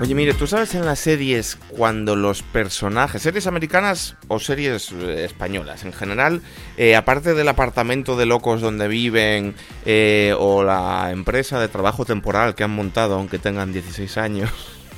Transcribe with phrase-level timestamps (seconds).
[0.00, 5.26] Oye, mire, ¿tú sabes en las series cuando los personajes, series americanas o series eh,
[5.26, 6.40] españolas en general,
[6.78, 12.54] eh, aparte del apartamento de locos donde viven eh, o la empresa de trabajo temporal
[12.54, 14.50] que han montado aunque tengan 16 años,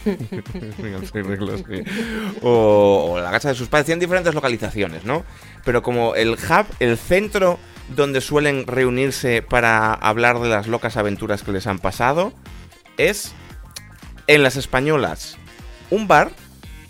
[2.43, 5.25] o, o la casa de sus padres, tienen diferentes localizaciones, ¿no?
[5.65, 7.59] Pero como el hub, el centro
[7.97, 12.33] donde suelen reunirse para hablar de las locas aventuras que les han pasado,
[12.99, 13.35] es
[14.27, 15.37] en las españolas
[15.91, 16.31] un bar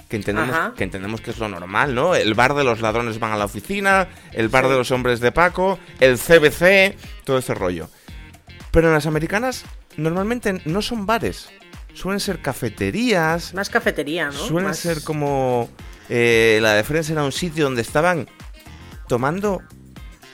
[0.08, 0.74] que entendemos, Ajá.
[0.76, 2.14] que entendemos que es lo normal, ¿no?
[2.14, 5.32] El bar de los ladrones van a la oficina, el bar de los hombres de
[5.32, 7.88] Paco, el CBC, todo ese rollo.
[8.70, 9.64] Pero en las americanas
[9.96, 11.48] normalmente no son bares,
[11.94, 14.32] suelen ser cafeterías, Más cafetería, ¿no?
[14.32, 15.70] suelen Más- ser como
[16.10, 18.28] eh, la de Friends era un sitio donde estaban
[19.08, 19.62] tomando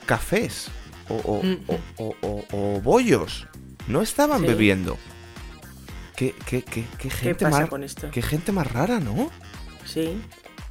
[0.07, 0.69] cafés
[1.09, 1.59] o, o- Mm.
[1.69, 3.47] o- o- o- o bollos,
[3.87, 4.47] no estaban Sí.
[4.47, 4.99] bebiendo.
[6.19, 8.11] Qué, qué, qué, qué gente pasa más, con esto?
[8.11, 9.31] qué gente más rara, ¿no?
[9.85, 10.21] Sí,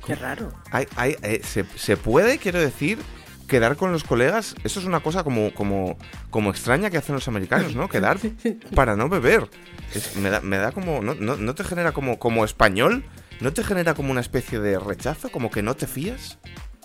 [0.06, 0.52] qué raro.
[0.72, 3.00] Hay- hay- eh, se, se puede, quiero decir,
[3.48, 4.56] quedar con los colegas.
[4.66, 5.98] Eso es una cosa como, como,
[6.32, 7.88] como extraña que hacen los americanos, ¿no?
[7.88, 8.18] Quedar
[8.76, 9.50] para no beber.
[9.96, 11.02] Es- me, da, me da como.
[11.02, 13.06] ¿no, no, no te genera como, como español?
[13.40, 15.30] ¿No te genera como una especie de rechazo?
[15.30, 16.40] ¿Como que no te fías?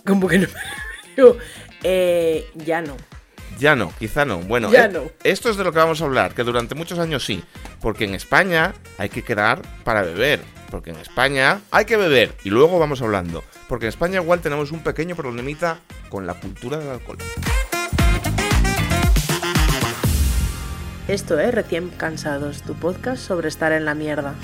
[0.05, 0.47] Como que no.
[1.83, 2.95] Eh, ya no.
[3.59, 4.39] Ya no, quizá no.
[4.39, 5.03] Bueno, Ya eh, no.
[5.23, 7.43] esto es de lo que vamos a hablar, que durante muchos años sí.
[7.81, 10.41] Porque en España hay que quedar para beber.
[10.69, 12.35] Porque en España hay que beber.
[12.43, 13.43] Y luego vamos hablando.
[13.69, 17.17] Porque en España igual tenemos un pequeño problemita con la cultura del alcohol.
[21.07, 24.35] Esto es Recién Cansados, tu podcast sobre estar en la mierda.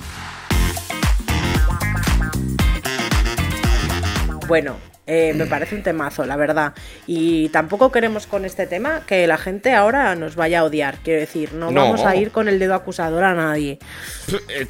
[4.49, 4.75] Bueno,
[5.07, 6.73] eh, me parece un temazo, la verdad.
[7.07, 10.97] Y tampoco queremos con este tema que la gente ahora nos vaya a odiar.
[11.03, 11.81] Quiero decir, no, No.
[11.83, 13.79] vamos a ir con el dedo acusador a nadie.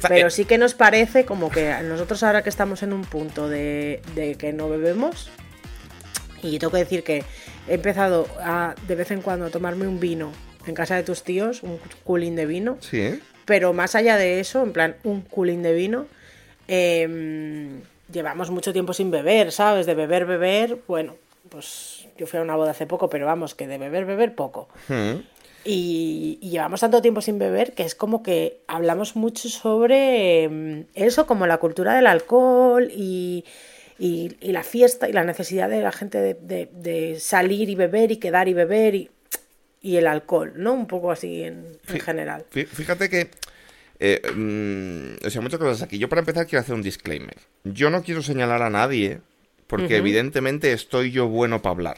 [0.08, 3.48] Pero eh, sí que nos parece como que nosotros ahora que estamos en un punto
[3.48, 5.30] de, de que no bebemos,
[6.42, 7.24] y tengo que decir que
[7.68, 10.32] he empezado a, de vez en cuando a tomarme un vino
[10.66, 14.62] en casa de tus tíos, un cooling de vino, Sí, pero más allá de eso,
[14.62, 16.06] en plan un cooling de vino,
[16.68, 17.80] em,
[18.12, 19.86] llevamos mucho tiempo sin beber, ¿sabes?
[19.86, 21.16] De beber, beber, bueno,
[21.48, 24.68] pues yo fui a una boda hace poco, pero vamos, que de beber, beber poco.
[24.88, 25.20] Mm.
[25.64, 30.84] Y, y llevamos tanto tiempo sin beber que es como que hablamos mucho sobre em,
[30.94, 33.44] eso, como la cultura del alcohol y,
[33.98, 37.74] y- y la fiesta y la necesidad de la gente de, de- de salir y
[37.74, 39.10] beber y quedar y beber y,
[39.96, 40.72] el alcohol, ¿no?
[40.72, 41.66] Un poco así en,
[42.00, 42.44] general.
[42.52, 43.30] fí- Fíjate que.
[44.00, 45.98] Eh, mm, o sea, muchas cosas aquí.
[45.98, 47.36] Yo, para empezar, quiero hacer un disclaimer.
[47.64, 49.20] Yo no quiero señalar a nadie,
[49.66, 51.96] porque evidentemente estoy yo bueno para hablar.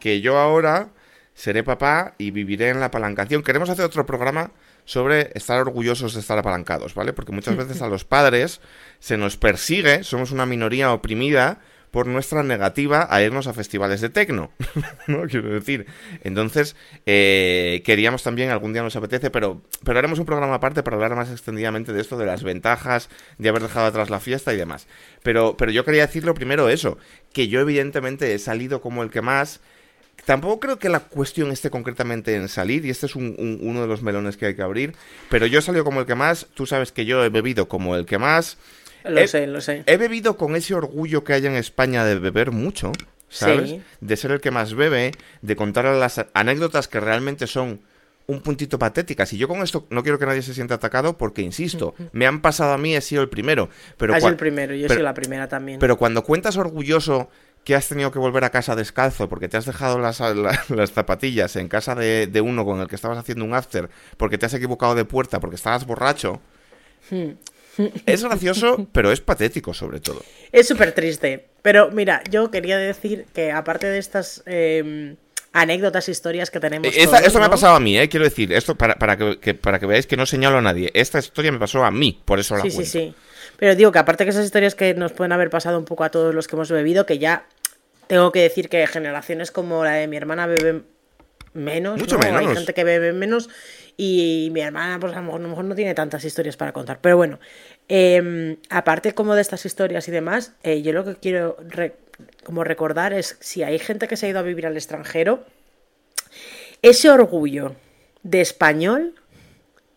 [0.00, 0.88] Que yo ahora
[1.34, 3.42] seré papá y viviré en la apalancación.
[3.42, 4.52] Queremos hacer otro programa
[4.86, 7.12] sobre estar orgullosos de estar apalancados, ¿vale?
[7.12, 8.60] Porque muchas veces a los padres
[8.98, 11.60] se nos persigue, somos una minoría oprimida
[11.94, 14.50] por nuestra negativa a irnos a festivales de tecno,
[15.06, 15.22] ¿no?
[15.28, 15.86] Quiero decir.
[16.24, 16.74] Entonces,
[17.06, 21.14] eh, queríamos también, algún día nos apetece, pero, pero haremos un programa aparte para hablar
[21.14, 24.88] más extendidamente de esto, de las ventajas de haber dejado atrás la fiesta y demás.
[25.22, 26.98] Pero, pero yo quería decirlo primero eso,
[27.32, 29.60] que yo evidentemente he salido como el que más...
[30.24, 33.82] Tampoco creo que la cuestión esté concretamente en salir, y este es un- un- uno
[33.82, 34.94] de los melones que hay que abrir,
[35.30, 37.94] pero yo he salido como el que más, tú sabes que yo he bebido como
[37.94, 38.56] el que más,
[39.04, 39.82] Lo Eh, sé, lo sé.
[39.86, 42.92] He bebido con ese orgullo que hay en España de beber mucho,
[43.28, 43.70] ¿sabes?
[43.70, 43.82] Sí.
[44.00, 47.80] De ser el que más bebe, de contar las anécdotas que realmente son
[48.26, 49.30] un puntito patéticas.
[49.34, 52.40] Y yo con esto no quiero que nadie se sienta atacado porque, insisto, me han
[52.40, 53.68] pasado a mí, he sido el primero.
[53.98, 55.78] Pero, Has el primero, yo pero- soy la primera también.
[55.78, 57.28] pero cuando cuentas orgulloso
[57.64, 60.92] que has tenido que volver a casa descalzo porque te has dejado las, la- las
[60.92, 64.46] zapatillas en casa de, de uno con el que estabas haciendo un after porque te
[64.46, 66.40] has equivocado de puerta porque estabas borracho,
[67.10, 67.32] Hmm.
[68.06, 70.22] Es gracioso, pero es patético sobre todo.
[70.52, 71.46] Es súper triste.
[71.62, 75.16] Pero mira, yo quería decir que aparte de estas eh,
[75.52, 76.88] anécdotas, historias que tenemos.
[76.88, 79.38] Esta- todos, esto me ha pasado a mí, eh, quiero decir, esto para, para, que,
[79.38, 80.90] que- para que veáis que no señalo a nadie.
[80.94, 83.14] Esta historia me pasó a mí, por eso la Sí, sí, sí.
[83.56, 86.10] Pero digo que aparte que esas historias que nos pueden haber pasado un poco a
[86.10, 87.46] todos los que hemos bebido, que ya
[88.08, 90.84] tengo que decir que generaciones como la de mi hermana beben
[91.54, 91.98] menos.
[91.98, 92.38] Mucho ¿no?
[92.38, 93.48] Hay gente que bebe menos
[93.96, 96.72] y mi hermana, pues a lo mejor, a lo mejor no tiene tantas historias para
[96.72, 96.98] contar.
[97.00, 97.38] Pero bueno,
[97.88, 101.94] eh, aparte como de estas historias y demás, eh, yo lo que quiero re-
[102.44, 105.44] como recordar es si hay gente que se ha ido a vivir al extranjero,
[106.82, 107.76] ese orgullo
[108.22, 109.14] de español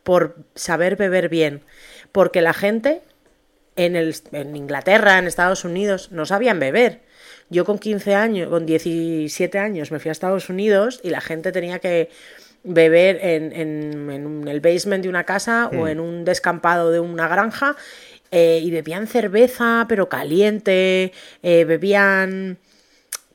[0.03, 1.61] por saber beber bien,
[2.11, 3.01] porque la gente
[3.75, 7.01] en, el, en Inglaterra, en Estados Unidos, no sabían beber.
[7.49, 11.51] Yo con 15 años, con 17 años me fui a Estados Unidos y la gente
[11.51, 12.09] tenía que
[12.63, 17.27] beber en, en- en el basement de una casa o en un descampado de una
[17.29, 17.75] granja
[18.31, 21.13] eh, y bebían cerveza, pero caliente,
[21.43, 22.57] eh, bebían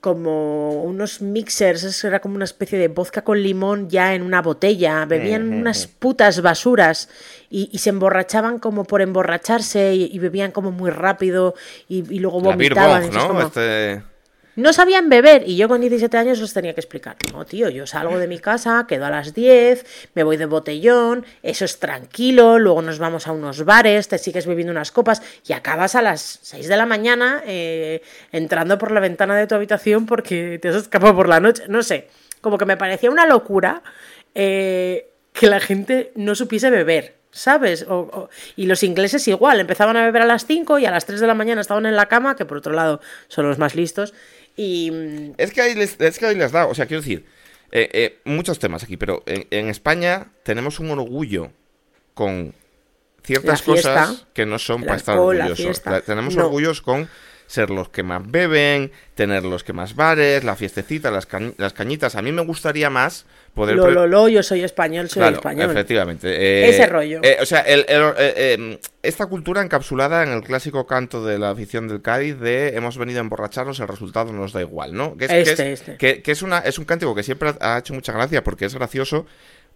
[0.03, 4.43] como unos mixers, eso era como una especie de vodka con limón ya en una
[4.43, 7.09] botella, bebían unas putas basuras
[7.49, 11.55] y, y se emborrachaban como por emborracharse y, y bebían como muy rápido
[11.89, 13.05] y, y luego La beer vomitaban.
[13.47, 14.12] Este...
[14.57, 17.17] no sabían beber y yo con 17 años os tenía que explicar.
[17.33, 21.25] No, tío, yo salgo de mi casa, quedo a las 10, me voy de botellón,
[21.43, 25.53] eso es tranquilo, luego nos vamos a unos bares, te sigues bebiendo unas copas y
[25.55, 28.03] acabas a las 6 de la mañana eh,
[28.33, 31.65] entrando por la ventana de tu habitación porque te has escapado por la noche.
[31.69, 32.09] No sé,
[32.41, 33.83] como que me parecía una locura
[34.35, 37.21] eh, que la gente no supiese beber.
[37.35, 37.87] ¿Sabes?
[37.89, 41.07] O- o- y los ingleses igual, empezaban a beber a las 5 y a las
[41.07, 43.75] 3 de la mañana estaban en la cama, que por otro lado son los más
[43.75, 44.13] listos.
[44.57, 47.25] Y Es que ahí les, es que ahí les da, o sea, quiero decir,
[47.71, 51.51] eh, eh, muchos temas aquí, pero en, en España tenemos un orgullo
[52.15, 52.55] con
[53.25, 55.81] ciertas fiesta, cosas que no son para estar orgullosos.
[55.87, 56.45] La- tenemos No.
[56.47, 57.09] orgullos con
[57.53, 61.75] ser los que más beben, tener los que más bares, la fiestecita, las, cañ- las
[61.75, 62.15] cañitas.
[62.17, 63.77] A mí me gustaría más poder...
[63.77, 65.71] lo, lo, lo, yo soy español, soy Claro, español.
[65.71, 66.29] efectivamente.
[66.31, 67.21] Eh, Ese rollo.
[67.23, 71.39] eh, o sea, el- el- eh, eh, esta cultura encapsulada en el clásico canto de
[71.39, 75.19] la afición del Cádiz de hemos venido a emborracharnos, el resultado nos da igual, ¿no?
[75.19, 75.97] Que es, que Este, es- este.
[75.99, 78.75] que- que es una, es un cántico que siempre ha hecho mucha gracia porque es
[78.75, 79.27] gracioso,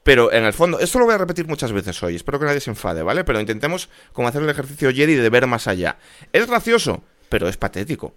[0.02, 2.60] pero en el fondo, esto lo voy a repetir muchas veces hoy, espero que nadie
[2.60, 3.24] se enfade, ¿vale?
[3.24, 5.96] Pero intentemos como hacer el ejercicio Jedi de ver más allá.
[6.32, 8.14] Es gracioso, pero es patético.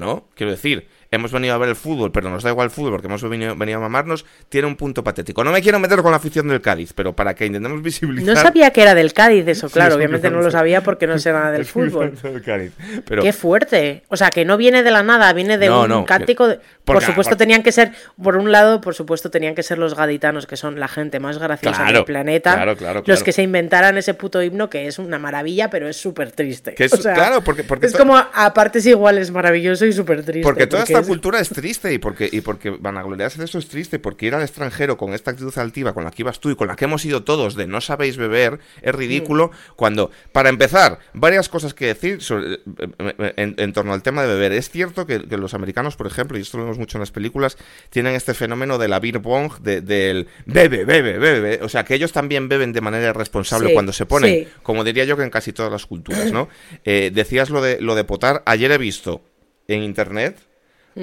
[0.00, 0.28] ¿no?
[0.34, 3.08] Quiero decir, hemos venido a ver el fútbol, pero nos da igual el fútbol porque
[3.08, 5.42] hemos venido, venido a mamarnos, tiene un punto patético.
[5.42, 8.34] No me quiero meter con la afición del Cádiz, pero para que intentemos visibilizar...
[8.34, 11.32] No sabía que era del Cádiz eso, claro, obviamente no lo sabía porque no sé
[11.32, 12.16] nada del fútbol.
[12.16, 12.72] fuerte el Cádiz,
[13.06, 13.22] pero...
[13.22, 14.04] Qué fuerte.
[14.08, 16.46] O sea, que no viene de la nada, viene de No, un no, cántico.
[16.46, 17.92] de- Por porque- supuesto, tenían que ser,
[18.22, 21.38] por un lado, por supuesto, tenían que ser los gaditanos, que son la gente más
[21.38, 22.54] graciosa Claro, del planeta.
[22.54, 25.96] claro, claro, Los que se inventaran ese puto himno, que es una maravilla, pero es
[25.96, 26.74] súper triste.
[26.74, 30.22] Que es- O sea, claro, porque- porque es como a partes iguales maravilloso y súper
[30.22, 30.42] triste.
[30.42, 33.68] Porque toda esta es- cultura es triste y porque, y porque vanagloriarse de eso es
[33.68, 36.56] triste, porque ir al extranjero con esta actitud altiva con la que ibas tú y
[36.56, 40.98] con la que hemos ido todos de no sabéis beber es ridículo cuando, para empezar,
[41.14, 42.60] varias cosas que decir sobre- eh,
[42.98, 44.52] eh, en, en torno al tema de beber.
[44.52, 47.10] Es cierto que, que los americanos, por ejemplo, y esto lo vemos mucho en las
[47.10, 47.56] películas,
[47.90, 51.60] tienen este fenómeno de la beer bong, de- del bebe, bebe, bebe.
[51.62, 54.48] O sea, que ellos también beben de manera irresponsable Sí, cuando se ponen, sí.
[54.62, 56.48] como diría yo que en casi todas las culturas, ¿no?
[56.84, 59.22] Eh, decías lo de, lo de potar, ayer he visto
[59.68, 60.36] en internet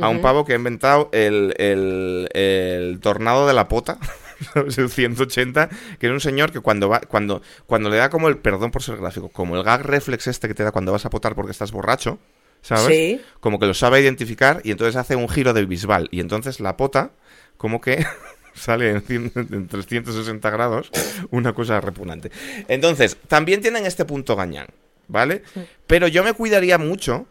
[0.01, 3.97] a un pavo que ha inventado el, el- el tornado de la pota,
[4.53, 4.77] ¿sabes?
[4.77, 5.69] el 180,
[5.99, 8.83] que es un señor que cuando va, cuando, cuando le da como el, perdón por
[8.83, 11.51] ser gráfico, como el gag reflex este que te da cuando vas a potar porque
[11.51, 12.19] estás borracho,
[12.61, 12.85] ¿sabes?
[12.87, 13.21] Sí.
[13.39, 16.75] Como que lo sabe identificar y entonces hace un giro de bisbal y entonces la
[16.77, 17.11] pota
[17.57, 18.05] como que
[18.53, 20.91] sale en, cien- en 360 grados,
[21.31, 22.31] una cosa repugnante.
[22.67, 24.67] Entonces, también tienen este punto gañán,
[25.07, 25.43] ¿vale?
[25.87, 27.25] Pero yo me cuidaría mucho,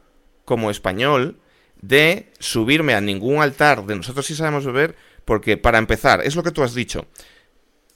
[0.45, 1.37] como español,
[1.81, 6.43] de subirme a ningún altar de nosotros sí sabemos beber, porque para empezar, es lo
[6.43, 7.07] que tú has dicho,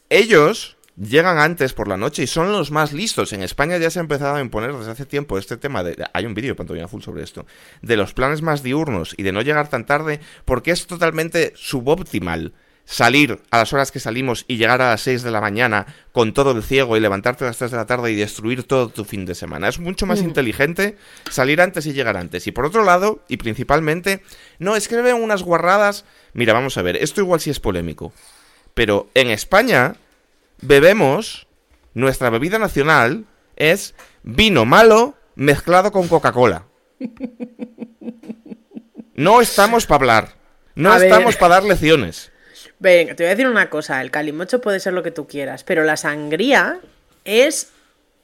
[0.09, 3.33] ellos llegan antes por la noche y son los más listos.
[3.33, 5.97] En España ya se ha empezado a imponer desde hace tiempo este tema de...
[6.13, 7.47] Hay un vídeo de Pantalla Full sobre esto.
[7.81, 12.53] De los planes más diurnos y de no llegar tan tarde porque es totalmente suboptimal
[12.91, 16.35] salir a las horas que salimos y llegar a las 6 de la mañana con
[16.35, 19.05] todo el ciego y levantarte a las 3 de la tarde y destruir todo tu
[19.05, 19.69] fin de semana.
[19.69, 20.97] Es mucho más inteligente
[21.31, 22.49] salir antes y llegar antes.
[22.49, 24.25] Y por otro lado, y principalmente,
[24.59, 26.05] no, es que veo unas guarradas...
[26.33, 28.13] Mira, vamos a ver, esto igual sí es polémico.
[28.75, 29.95] Pero en España
[30.61, 31.47] bebemos,
[31.95, 33.95] nuestra bebida nacional es
[34.25, 36.65] vino malo mezclado con Coca-Cola.
[39.15, 40.35] No estamos para hablar.
[40.75, 42.33] No A estamos para dar lecciones.
[42.81, 45.65] Venga, te voy a decir una cosa, el calimocho puede ser lo que tú quieras,
[45.65, 46.81] pero la sangría
[47.25, 47.69] es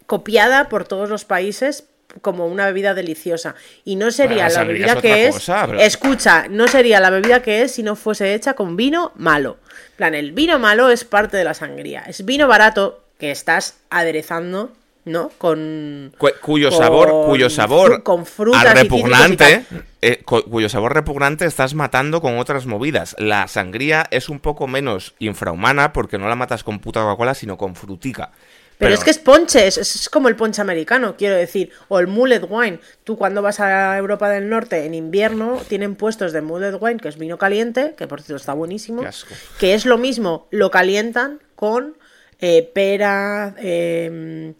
[0.06, 1.84] copiada por todos los países
[2.22, 3.54] como una bebida deliciosa.
[3.84, 7.42] Y no sería la bebida es que es cosa, pero- escucha no sería la bebida
[7.42, 9.58] que es si no fuese hecha con vino malo.
[9.90, 12.02] En plan el vino malo es parte de la sangría.
[12.06, 14.72] Es vino barato que estás aderezando
[15.06, 19.64] no con Cu- cuyo con sabor, cuyo sabor con frutas al repugnante,
[20.02, 23.14] eh, cu- cuyo sabor repugnante estás matando con otras movidas.
[23.18, 27.56] La sangría es un poco menos infrahumana porque no la matas con puta Coca-Cola, sino
[27.56, 28.32] con frutica.
[28.78, 32.08] Pero, es que es ponche, es, es como el ponche americano, quiero decir, o el
[32.08, 32.78] mullet wine.
[33.04, 37.08] Tú cuando vas a Europa del Norte en invierno tienen puestos de mullet wine, que
[37.08, 39.02] es vino caliente, que por cierto está buenísimo,
[39.58, 41.96] que es lo mismo, lo calientan con
[42.38, 44.52] eh, pera, eh,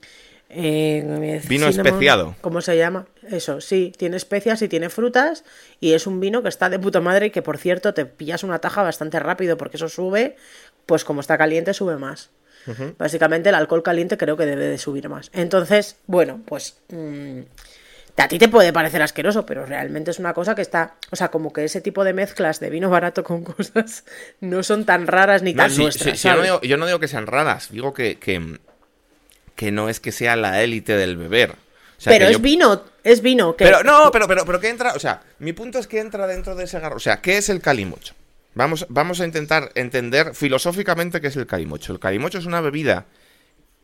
[0.59, 2.35] eh, Vino especiado.
[2.41, 3.07] ¿Cómo se llama?
[3.31, 5.45] Eso, sí, tiene especias y tiene frutas
[5.81, 8.43] y es un vino que está de puta madre y que por cierto te pillas
[8.43, 10.37] una taja bastante rápido porque eso sube,
[10.87, 12.31] pues como está caliente sube más.
[12.99, 15.31] Básicamente el alcohol caliente creo que debe de subir más.
[15.33, 16.79] Entonces, bueno, pues...
[16.89, 17.41] mm,
[18.19, 21.29] a ti te puede parecer asqueroso, pero realmente es una cosa que está, o sea,
[21.29, 24.05] como que ese tipo de mezclas de vino barato con cosas
[24.41, 26.19] no son tan raras ni No, tan sí, nuestras.
[26.19, 28.59] sí, sí, yo, no digo, yo no digo que sean raras, digo que, que,
[29.57, 31.51] que no es que sea la élite del beber.
[31.53, 34.69] O sea, pero es yo- vino, es vino que Pero no, pero, pero, pero que
[34.69, 36.97] entra, o sea, mi punto es que entra dentro de ese garro.
[36.97, 38.15] O sea, ¿qué es el calimocho?
[38.55, 41.93] Vamos, vamos a intentar entender filosóficamente qué es el calimocho.
[41.93, 43.07] El calimocho es una bebida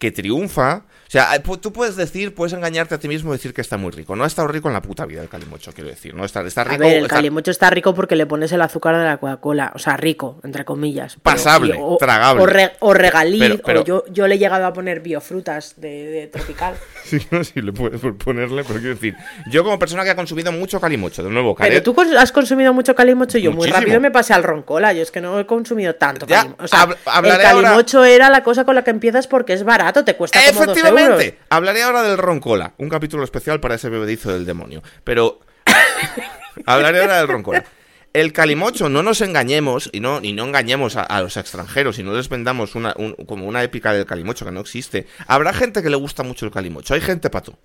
[0.03, 0.83] que triunfa.
[1.07, 3.77] O sea, pu- tú puedes decir, puedes engañarte a ti mismo y decir que está
[3.77, 4.17] muy rico.
[4.17, 6.15] No ha estado rico en la puta vida el calimocho, quiero decir.
[6.15, 6.79] No está, está A rico.
[6.81, 9.73] ver, el está calimocho está rico porque le pones el azúcar de la Coca-Cola.
[9.75, 11.19] O sea, rico, entre comillas.
[11.23, 12.43] Pero- Pasable, y- o, tragable.
[12.43, 15.75] O, re- o regalí, Pero- pero- o yo, yo le he llegado a poner biofrutas
[15.81, 16.75] de, de tropical.
[17.05, 19.15] Sí, no, sí, le puedes ponerle, pero quiero decir,
[19.51, 22.33] yo como persona que ha consumido mucho calimocho, de nuevo, Pero Caret, tú cons- has
[22.33, 23.37] consumido mucho calimocho.
[23.37, 24.95] Yo muy rápido me pasé al roncola.
[24.95, 26.65] Yo es que no he consumido tanto Ya, calimocho.
[26.65, 29.63] O sea, hab- el ahora- calimocho era la cosa con la que empiezas porque es
[29.63, 30.79] barato, te cuesta como dos euros.
[30.79, 34.83] Efectivamente, hablaré ahora del roncola, un capítulo especial para ese bebedizo del demonio.
[35.05, 35.41] Pero
[36.67, 37.65] hablaré ahora del roncola.
[38.13, 42.03] El calimocho, no nos engañemos y no, y no engañemos a, a los extranjeros y
[42.03, 45.07] no les vendamos una, un- como una épica del calimocho que no existe.
[45.27, 47.59] Habrá gente que le gusta mucho el calimocho, hay gente pato.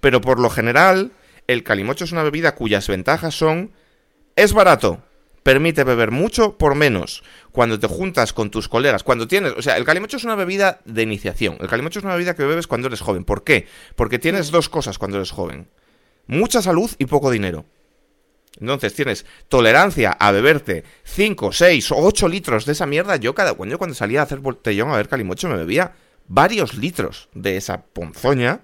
[0.00, 1.12] Pero por lo general,
[1.46, 3.72] el calimocho es una bebida cuyas ventajas son
[4.36, 5.02] es barato,
[5.44, 7.22] permite beber mucho por menos.
[7.52, 10.80] Cuando te juntas con tus colegas, cuando tienes, o sea, el calimocho es una bebida
[10.84, 11.58] de iniciación.
[11.60, 13.24] El calimocho es una bebida que bebes cuando eres joven.
[13.24, 13.68] ¿Por qué?
[13.94, 15.68] Porque tienes dos cosas cuando eres joven.
[16.26, 17.66] Mucha salud y poco dinero.
[18.58, 23.16] Entonces tienes tolerancia a beberte 5, 6 o 8 litros de esa mierda.
[23.16, 25.92] Yo cada cuando, yo cuando salía a hacer botellón a ver calimocho me bebía
[26.26, 28.62] varios litros de esa ponzoña.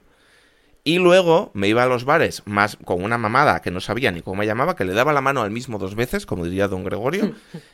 [0.90, 4.23] Y luego me iba a los bares más con una mamada que no sabía ni
[4.23, 6.82] cómo me llamaba, que le daba la mano al mismo dos veces, como diría don
[6.82, 7.32] Gregorio.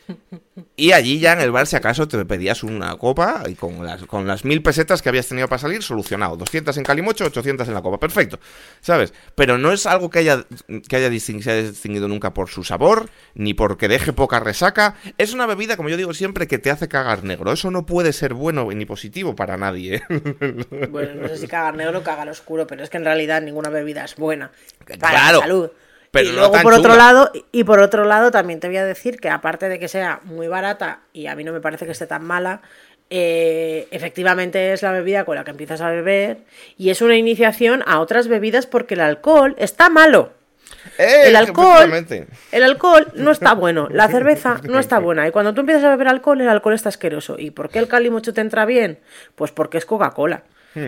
[0.79, 4.05] Y allí ya en el bar, si acaso, te pedías una copa y con las,
[4.05, 6.37] con las mil pesetas que habías tenido para salir, solucionado.
[6.37, 7.99] 200 en Calimocho, 800 en la copa.
[7.99, 8.39] Perfecto.
[8.81, 9.13] ¿Sabes?
[9.35, 10.45] Pero no es algo que haya,
[10.89, 14.97] que haya disting- se haya distinguido nunca por su sabor, ni porque deje poca resaca.
[15.19, 17.53] Es una bebida, como yo digo siempre, que te hace cagar negro.
[17.53, 19.97] Eso no puede ser bueno ni positivo para nadie.
[20.11, 20.89] ¿eh?
[20.91, 23.71] Bueno, no sé si cagar negro o cagar oscuro, pero es que en realidad ninguna
[23.71, 24.51] bebida es buena
[25.01, 25.71] para Claro, la salud.
[26.11, 28.77] pero y no luego tan por otro lado, y por otro lado también te voy
[28.77, 31.87] a decir que aparte de que sea muy barata y a mí no me parece
[31.87, 32.61] que esté tan mala,
[33.09, 36.39] eh, efectivamente es la bebida con la que empiezas a beber
[36.77, 40.33] y es una iniciación a otras bebidas porque el alcohol está malo.
[40.99, 41.93] Eh, El alcohol,
[42.53, 45.27] el alcohol no está bueno, la cerveza no está buena.
[45.29, 47.37] Y cuando tú empiezas a beber alcohol, el alcohol está asqueroso.
[47.39, 48.99] ¿Y por qué el calimocho te entra bien?
[49.37, 50.43] Pues porque es Coca-Cola.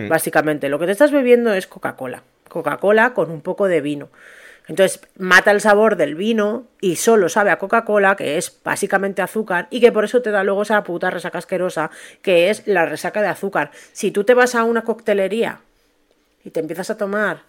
[0.07, 2.23] Básicamente, lo que te estás bebiendo es Coca-Cola.
[2.47, 4.09] Coca-Cola con un poco de vino.
[4.67, 9.67] Entonces mata el sabor del vino y solo sabe a Coca-Cola, que es básicamente azúcar,
[9.71, 11.89] y que por eso te da luego esa puta resaca asquerosa,
[12.21, 13.71] que es la resaca de azúcar.
[13.93, 15.61] Si tú te vas a una coctelería
[16.43, 17.41] y te empiezas a tomar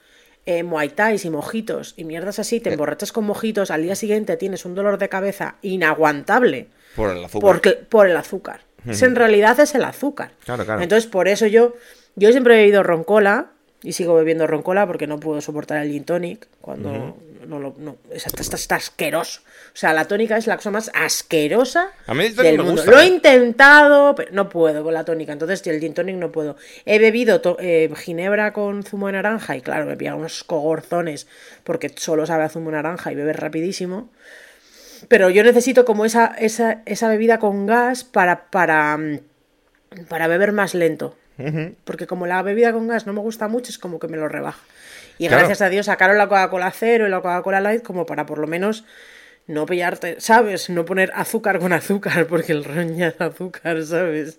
[0.46, 2.60] eh, muay thais y mojitos y mierdas así, Eh.
[2.60, 7.22] te emborrachas con mojitos, al día siguiente tienes un dolor de cabeza inaguantable Por el
[7.22, 7.40] azúcar.
[7.42, 8.60] porque, por el azúcar.
[8.88, 10.30] Ese en realidad es el azúcar.
[10.46, 10.80] Claro, claro.
[10.80, 11.74] Entonces, por eso yo,
[12.16, 13.50] yo siempre he bebido roncola
[13.82, 17.96] y sigo bebiendo roncola porque no puedo soportar el gin tonic cuando no lo no,
[18.10, 19.40] es- está, está- está asqueroso.
[19.72, 22.72] O sea, la tónica es la cosa más asquerosa A mí el del me mundo.
[22.82, 23.08] gusta, Lo he ¿eh?
[23.08, 25.32] intentado, pero no puedo con la tónica.
[25.32, 26.56] Entonces, el gin tonic no puedo.
[26.84, 31.26] He bebido to- eh, ginebra con zumo de naranja y claro, me pilla unos cogorzones
[31.64, 34.10] porque solo sabe a zumo de naranja y bebe rapidísimo.
[35.08, 39.20] Pero yo necesito como esa, esa, esa bebida con gas para, para, mm,
[40.08, 41.16] para beber más lento.
[41.84, 44.28] Porque como la bebida con gas no me gusta mucho, es como que me lo
[44.28, 44.60] rebaja.
[45.18, 45.40] Y Claro.
[45.40, 48.46] gracias a Dios sacaron la Coca-Cola cero y la Coca-Cola light como para por lo
[48.46, 48.84] menos
[49.46, 50.70] no pillarte, ¿sabes?
[50.70, 54.38] No poner azúcar con azúcar, porque el roña es azúcar, ¿sabes?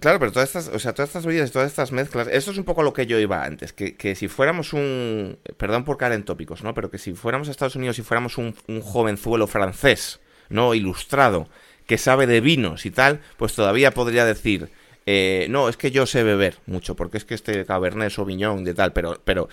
[0.00, 2.64] Claro, pero todas estas, o sea, todas estas bebidas, todas estas mezclas, esto es un
[2.64, 6.24] poco lo que yo iba antes, que, que si fuéramos un, perdón por caer en
[6.24, 6.74] tópicos, ¿no?
[6.74, 10.74] Pero que si fuéramos a Estados Unidos y fuéramos un, un jovenzuelo francés, ¿no?
[10.74, 11.48] Ilustrado,
[11.86, 14.68] que sabe de vinos y tal, pues todavía podría decir,
[15.06, 18.74] eh, no, es que yo sé beber mucho, porque es que este Cabernet Sauvignon de
[18.74, 19.48] tal, pero, pero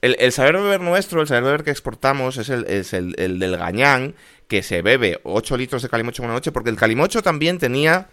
[0.00, 3.38] el, el saber beber nuestro, el saber beber que exportamos es el, es el, el
[3.38, 4.14] del gañán,
[4.48, 8.08] que se bebe 8 litros de calimocho una noche, porque el calimocho también tenía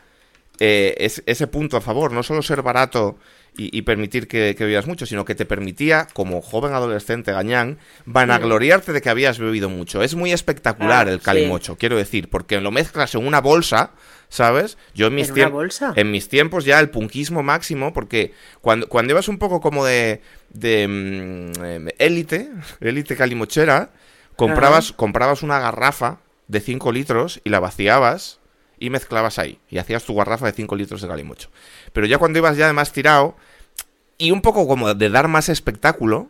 [0.59, 3.17] eh, es- ese punto a favor, no solo ser barato
[3.57, 7.79] y, y permitir que, que bebías mucho, sino que te permitía, como joven adolescente gañán,
[8.05, 10.03] vanagloriarte de que habías bebido mucho.
[10.03, 11.25] Es muy espectacular Ah, el sí.
[11.25, 13.91] calimocho, quiero decir, porque lo mezclas en una bolsa,
[14.29, 14.77] ¿sabes?
[14.93, 15.93] Yo en mis, ¿En bolsa?
[15.95, 20.21] en mis tiempos ya el punkismo máximo, porque cuando, cuando ibas un poco como de
[20.49, 22.49] de mm, em, élite,
[22.81, 23.91] élite calimochera,
[24.35, 28.38] comprabas, comprabas una garrafa de 5 litros y la vaciabas
[28.79, 29.59] y mezclabas ahí.
[29.69, 31.49] Y hacías tu garrafa de 5 litros de calimocho.
[31.93, 33.35] Pero ya cuando ibas ya de más tirado,
[34.17, 36.27] y un poco como de dar más espectáculo,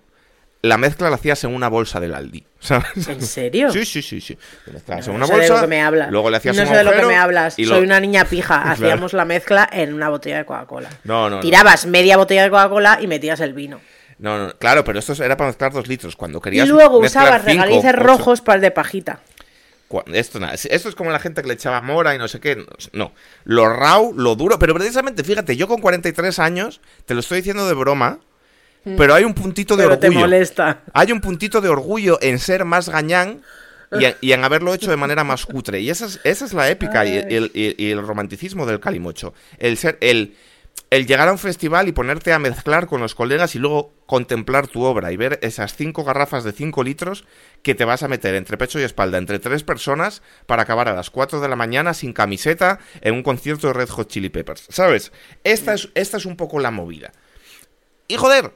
[0.62, 2.44] la mezcla la hacías en una bolsa del Aldi.
[2.60, 3.08] ¿sabes?
[3.08, 3.72] ¿En serio?
[3.72, 4.38] Sí, sí, sí, sí.
[4.66, 5.48] La mezclabas en No sé bolsa.
[5.48, 6.12] de lo que me hablas.
[6.12, 7.58] Luego le hacías no un sé de lo que me hablas.
[7.58, 8.60] y Soy una niña pija.
[8.64, 8.74] Claro.
[8.74, 10.90] Hacíamos la mezcla en una botella de Coca-Cola.
[11.06, 11.42] No, no, no.
[11.42, 13.80] Tirabas media botella de Coca-Cola y metías el vino.
[14.20, 16.18] No, no, claro, pero esto era para mezclar dos litros.
[16.18, 19.22] Cuando Y querías luego mezclar usabas regalices rojos para el de pajita.
[20.14, 22.64] Esto nada, esto es como la gente que le echaba mora y no sé qué.
[22.94, 23.12] No,
[23.44, 24.60] lo raw, lo duro.
[24.60, 28.20] Pero precisamente, fíjate, yo con 43 años, te lo estoy diciendo de broma,
[28.98, 29.88] pero hay un puntito de Mm.
[29.88, 30.26] Pero te orgullo.
[30.26, 30.82] molesta.
[30.94, 33.42] Hay un puntito de orgullo en ser más gañán
[34.00, 35.82] y en, y en haberlo hecho de manera más cutre.
[35.82, 39.34] Y esa es, esa es la épica y el, y- y el romanticismo del calimocho.
[39.58, 40.36] El ser, el,
[40.92, 44.68] el llegar a un festival y ponerte a mezclar con los colegas y luego contemplar
[44.68, 47.26] tu obra y ver esas cinco garrafas de 5 litros
[47.62, 50.96] que te vas a meter entre pecho y espalda entre tres personas para acabar a
[50.96, 54.66] las 4 de la mañana sin camiseta en un concierto de Red Hot Chili Peppers.
[54.70, 55.12] ¿Sabes?
[55.44, 57.12] Esta es, esta es un poco la movida.
[58.08, 58.52] Y joder,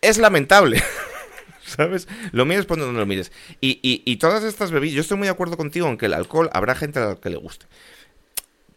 [0.00, 0.82] es lamentable.
[1.64, 2.08] ¿Sabes?
[2.32, 3.30] Lo mires por donde lo mires.
[3.60, 6.14] Y, y- y todas estas bebidas, yo estoy muy de acuerdo contigo en que el
[6.14, 7.66] alcohol habrá gente a la que le guste.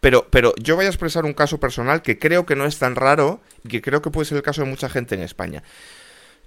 [0.02, 2.96] Pero, pero yo voy a expresar un caso personal que creo que no es tan
[2.96, 5.62] raro y que creo que puede ser el caso de mucha gente en España.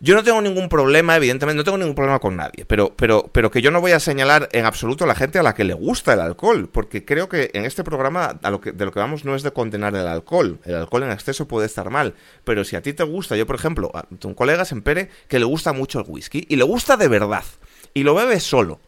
[0.02, 3.50] Yo no tengo ningún problema, evidentemente, no tengo ningún problema con nadie, pero, pero, pero
[3.50, 5.74] que yo no voy a señalar en absoluto a la gente a la que le
[5.74, 9.42] gusta el alcohol, porque creo que en este programa de lo que vamos no es
[9.42, 10.60] de condenar el alcohol.
[10.66, 13.56] El alcohol en exceso puede estar mal, pero si a ti te gusta, yo por
[13.56, 16.98] ejemplo, a un colega se empere que le gusta mucho el whisky, y le gusta
[16.98, 17.46] de verdad,
[17.94, 18.82] y lo bebe solo.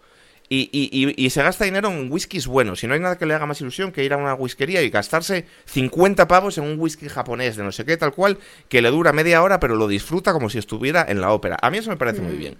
[0.49, 2.81] Y, y- y- y se gasta dinero en whiskies buenos.
[2.83, 4.89] Y no hay nada que le haga más ilusión que ir a una whiskería y
[4.89, 8.37] gastarse 50 pavos en un whisky japonés de no sé qué, tal cual,
[8.69, 11.57] que le dura media hora, pero lo disfruta como si estuviera en la ópera.
[11.61, 12.57] A mí eso me parece muy bien.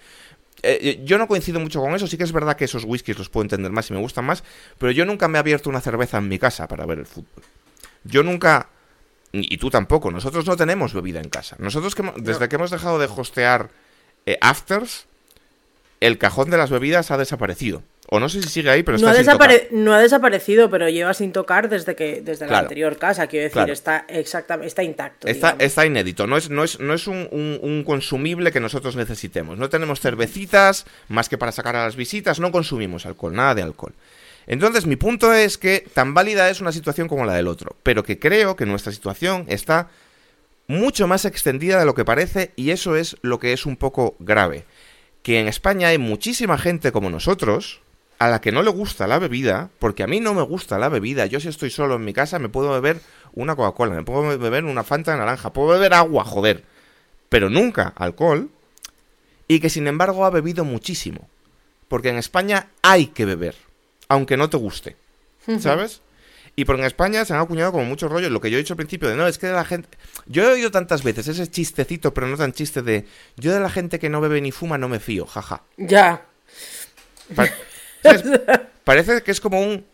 [0.63, 2.08] Eh, eh, yo no coincido mucho con eso.
[2.08, 4.44] Sí que es verdad que esos whiskies los puedo entender más y me gustan más,
[4.77, 7.43] pero yo nunca me he abierto una cerveza en mi casa para ver el fútbol.
[8.04, 8.67] Yo nunca.
[9.32, 10.10] Y tú tampoco.
[10.12, 11.56] Nosotros no tenemos bebida en casa.
[11.60, 13.69] Nosotros, que, desde que hemos dejado de hostear
[14.26, 15.06] eh, afters,
[16.00, 17.84] el cajón de las bebidas ha desaparecido.
[18.10, 19.62] O no sé si sigue ahí, pero No está ha, sin tocar.
[19.72, 23.28] no ha desaparecido, pero lleva sin tocar desde que desde la anterior casa.
[23.28, 23.74] Quiero decir, Claro.
[23.74, 25.28] está exactamente está intacto.
[25.28, 29.58] Está, inédito, no es, no es, no es un, un- un consumible que nosotros necesitemos.
[29.58, 33.64] No tenemos cervecitas más que para sacar a las visitas, no consumimos alcohol, nada de
[33.64, 33.94] alcohol.
[34.46, 38.04] Entonces, mi punto es que tan válida es una situación como la del otro, pero
[38.04, 39.90] que creo que nuestra situación está
[40.68, 44.16] mucho más extendida de lo que parece y eso es lo que es un poco
[44.20, 44.64] grave.
[45.28, 47.82] Que en España hay muchísima gente como nosotros
[48.18, 50.88] a la que no le gusta la bebida, porque a mí no me gusta la
[50.88, 51.26] bebida.
[51.26, 53.02] Yo si estoy solo en mi casa me puedo beber
[53.34, 56.63] una Coca-Cola, me puedo beber una Fanta de naranja, puedo beber agua, joder,
[57.28, 58.50] pero nunca alcohol.
[59.50, 61.28] Y que sin embargo ha bebido muchísimo.
[61.90, 63.56] Porque en España hay que beber,
[64.08, 64.96] aunque no te guste.
[65.60, 66.02] ¿Sabes?
[66.60, 68.74] Y porque en España se han acuñado como muchos rollos, lo que yo he dicho
[68.74, 69.96] al principio, de no, es que la gente...
[70.26, 73.06] Yo he oído tantas veces ese chistecito, pero no tan chiste de...
[73.36, 75.62] Yo de la gente que no bebe ni fuma no me fío, jaja.
[75.78, 76.26] Ya.
[78.84, 79.86] Parece que es como un...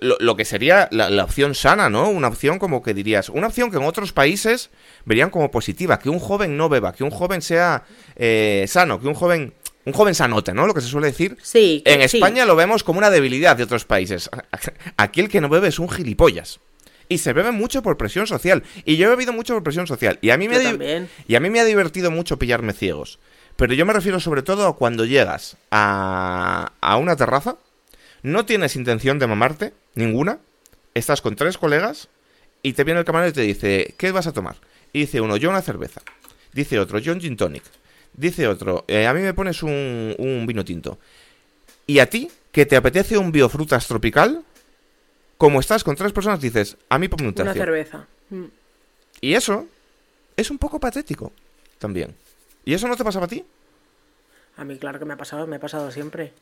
[0.00, 2.08] Lo, lo que sería la, la opción sana, ¿no?
[2.08, 3.28] Una opción como que dirías...
[3.28, 4.70] Una opción que en otros países
[5.04, 5.98] verían como positiva.
[5.98, 7.84] Que un joven no beba, que un joven sea
[8.16, 9.52] eh, sano, que un joven...
[9.86, 10.66] Un joven sanote, ¿no?
[10.66, 11.36] Lo que se suele decir.
[11.42, 12.16] Sí, En sí.
[12.18, 14.30] España lo vemos como una debilidad de otros países.
[14.96, 16.60] Aquí el que no bebe es un gilipollas.
[17.08, 18.62] Y se bebe mucho por presión social.
[18.86, 20.18] Y yo he bebido mucho por presión social.
[20.22, 21.08] Y a mí me, Yo ha di- también.
[21.28, 23.18] y a mí me ha divertido mucho pillarme ciegos.
[23.56, 27.56] Pero yo me refiero sobre todo a cuando llegas a, a una terraza,
[28.22, 30.38] no tienes intención de mamarte, ninguna,
[30.94, 32.08] estás con tres colegas
[32.62, 34.56] y te viene el camarero y te dice, ¿qué vas a tomar?
[34.94, 36.00] Y dice uno, yo una cerveza.
[36.54, 37.62] Dice otro, yo un gin tonic.
[38.14, 40.98] Dice otro, "Eh, a mí me pones un, un vino tinto.
[41.86, 44.42] Y a ti, que te apetece un biofrutas tropical,
[45.36, 47.62] como estás con tres personas, dices, a mí ponme un Una tercio.
[47.62, 48.06] cerveza.
[48.30, 48.44] Mm.
[49.20, 49.66] Y eso
[50.36, 51.32] es un poco patético
[51.78, 52.14] también.
[52.64, 53.44] ¿Y eso no te pasaba a ti?
[54.56, 56.32] A mí, claro que me ha pasado, me ha pasado siempre.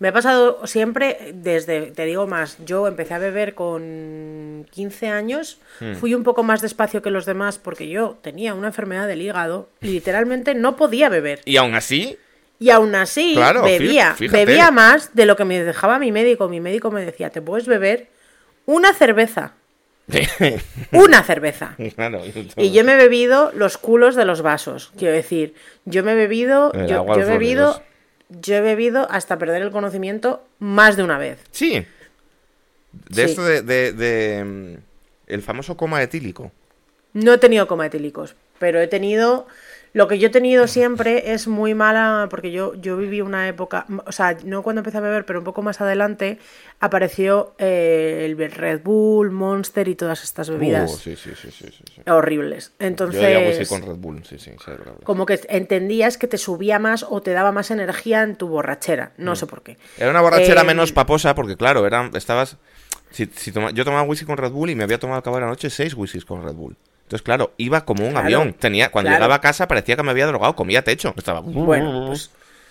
[0.00, 5.58] Me ha pasado siempre desde, te digo más, yo empecé a beber con 15 años,
[5.78, 5.94] Hmm.
[5.94, 9.68] fui un poco más despacio que los demás porque yo tenía una enfermedad del hígado
[9.82, 11.40] y literalmente no podía beber.
[11.44, 12.16] Y aún así,
[12.58, 14.44] Y aún así Claro, bebía, fíjate.
[14.44, 16.48] bebía más de lo que me dejaba mi médico.
[16.48, 18.08] Mi médico me decía, te puedes beber
[18.66, 19.52] una cerveza,
[20.92, 21.76] una cerveza.
[21.94, 22.20] claro,
[22.56, 24.92] Y yo me he bebido los culos de los vasos.
[24.98, 27.82] Quiero decir, yo me he bebido, yo, he bebido.
[28.30, 31.38] Yo he bebido hasta perder el conocimiento más de una vez.
[31.50, 31.86] Sí.
[32.92, 33.30] De Sí.
[33.30, 34.74] esto de, de- de, mm,
[35.28, 36.52] el famoso coma etílico.
[37.12, 39.46] No he tenido coma etílicos, pero he tenido
[39.92, 43.86] Lo que yo he tenido siempre es muy mala, porque yo, yo viví una época,
[44.06, 46.38] o sea, no cuando empecé a beber, pero un poco más adelante,
[46.78, 51.66] apareció eh, el Red Bull, Monster y todas estas bebidas Uh, sí, sí, sí, sí,
[51.70, 52.02] sí, sí.
[52.08, 52.68] horribles.
[52.68, 54.70] Yo ya Entonces, whisky con Red Bull, sí, sí, sí,
[55.04, 59.12] como que entendías que te subía más o te daba más energía en tu borrachera.
[59.16, 59.24] Mm.
[59.24, 59.76] No sé por qué.
[59.98, 62.56] Era una borrachera Eh, menos paposa porque, claro, eran, estabas...
[63.10, 65.36] Si, si toma- yo tomaba whisky con Red Bull y me había tomado al cabo
[65.36, 66.76] de la noche seis whiskies con Red Bull.
[67.10, 68.52] Entonces, claro, iba como un Claro, avión.
[68.52, 69.18] Tenía, cuando claro.
[69.18, 71.12] llegaba a casa parecía que me había drogado, comía techo.
[71.16, 71.40] Estaba...
[71.40, 72.30] Bueno, pues,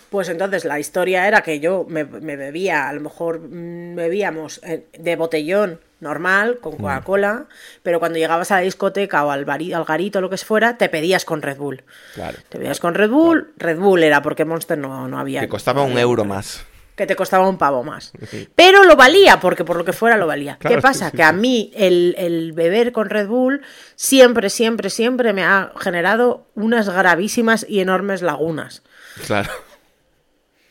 [0.10, 4.62] pues entonces la historia era que yo me, me bebía, a lo mejor mm, bebíamos
[4.64, 6.62] eh, de botellón normal, Mm.
[6.62, 7.46] con Coca-Cola,
[7.84, 10.78] pero cuando llegabas a la discoteca o al, bari- al garito o lo que fuera,
[10.78, 11.84] te pedías con Red Bull.
[12.14, 12.38] Claro.
[12.48, 15.42] Te pedías con Red Bull, Red Bull era porque Monster no, no había.
[15.42, 16.66] Que costaba un euro más.
[17.00, 18.12] Que te costaba un pavo más.
[18.56, 20.58] Pero lo valía, porque por lo que fuera lo valía.
[20.60, 21.06] Claro, ¿Qué pasa?
[21.06, 23.62] sí, sí, que a mí el, el beber con Red Bull
[23.96, 28.84] siempre, siempre, siempre me ha generado unas gravísimas y enormes lagunas.
[29.26, 29.50] Claro.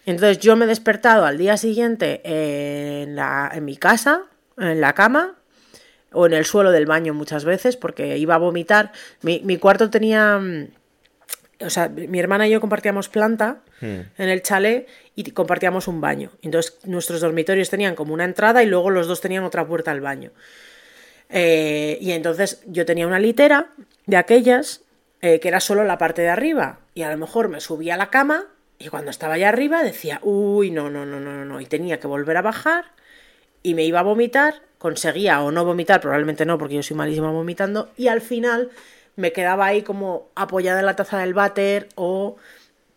[0.04, 4.24] Entonces yo me he despertado al día siguiente en, la, en mi casa,
[4.58, 5.36] en la cama,
[6.12, 8.92] o en el suelo del baño muchas veces, porque iba a vomitar.
[9.22, 10.38] Mi, mi cuarto tenía...
[11.60, 16.30] O sea, mi hermana y yo compartíamos planta en el chalet y compartíamos un baño.
[16.42, 20.00] Entonces nuestros dormitorios tenían como una entrada y luego los dos tenían otra puerta al
[20.00, 20.30] baño.
[21.30, 23.70] Eh, y entonces yo tenía una litera
[24.06, 24.82] de aquellas
[25.20, 26.78] eh, que era solo la parte de arriba.
[26.94, 28.46] Y a lo mejor me subía a la cama
[28.78, 31.60] y cuando estaba allá arriba decía, uy, no, no, no, no, no.
[31.60, 32.86] Y tenía que volver a bajar
[33.62, 34.62] y me iba a vomitar.
[34.78, 37.90] Conseguía o no vomitar, probablemente no, porque yo soy malísima vomitando.
[37.96, 38.70] Y al final
[39.18, 42.36] me quedaba ahí como apoyada en la taza del váter o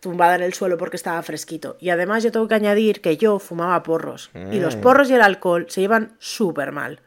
[0.00, 1.76] tumbada en el suelo porque estaba fresquito.
[1.80, 4.30] Y además yo tengo que añadir que yo fumaba porros.
[4.50, 7.00] Y los porros y el alcohol se llevan súper mal.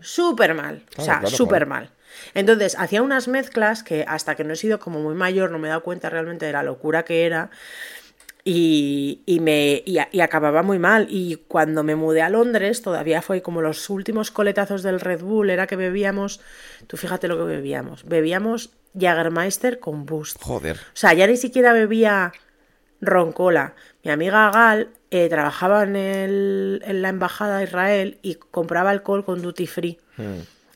[0.00, 0.82] Súper mal.
[0.88, 1.68] o Claro, sea, claro, súper claro.
[1.70, 1.90] mal.
[2.34, 5.68] Entonces, hacía unas mezclas que hasta que no he sido como muy mayor no me
[5.68, 7.50] he dado cuenta realmente de la locura que era.
[8.48, 11.08] Y, y me, y, acababa muy mal.
[11.10, 15.50] Y cuando me mudé a Londres, todavía fue como los últimos coletazos del Red Bull,
[15.50, 16.40] era que bebíamos,
[16.86, 20.40] tú fíjate lo que bebíamos, bebíamos Jagermeister con Boost.
[20.40, 20.76] Joder.
[20.76, 22.32] O sea, ya ni siquiera bebía
[23.00, 23.74] roncola.
[24.04, 29.24] Mi amiga Gal eh, trabajaba en, el- en la embajada de Israel y compraba alcohol
[29.24, 29.98] con duty free.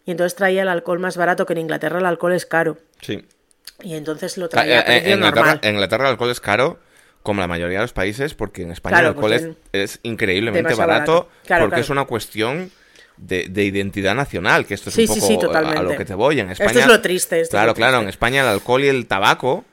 [0.04, 2.78] Y entonces traía el alcohol más barato, que en Inglaterra el alcohol es caro.
[3.00, 3.24] Sí.
[3.82, 5.60] Y entonces lo traía a eh, En Inglaterra, normal.
[5.62, 6.80] en Inglaterra el alcohol es caro,
[7.22, 10.00] como la mayoría de los países, porque en España Claro, el alcohol pues es, es
[10.04, 11.28] increíblemente barato, barato.
[11.46, 11.82] Claro, porque claro.
[11.84, 12.70] es una cuestión
[13.18, 15.82] de, de identidad nacional, que esto es Sí, un sí, poco sí, a- a totalmente.
[15.82, 16.40] lo que te voy.
[16.40, 18.02] En Esto España, es lo triste, esto es claro, lo claro, triste.
[18.04, 19.64] en España el alcohol y el tabaco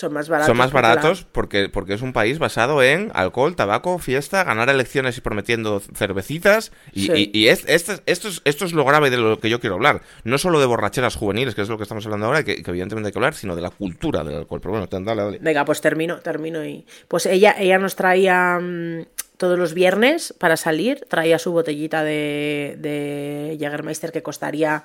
[0.00, 0.46] Son más baratos.
[0.48, 5.16] son más baratos porque, porque es un país basado en alcohol, tabaco, fiesta, ganar elecciones
[5.18, 6.72] y prometiendo cervecitas.
[6.92, 7.30] Y, Sí.
[7.32, 9.60] y- y es- esto, es- esto, es, esto es lo grave de lo que yo
[9.60, 10.02] quiero hablar.
[10.24, 13.08] No solo de borracheras juveniles, que es lo que estamos hablando ahora, que, que evidentemente
[13.08, 14.60] hay que hablar, sino de la cultura del alcohol.
[14.60, 15.38] Pero bueno, dale, dale.
[15.40, 16.86] Venga, pues termino, termino y.
[17.08, 19.04] Pues ella, ella nos traía mm,
[19.36, 24.84] todos los viernes para salir, traía su botellita de, de Jägermeister que costaría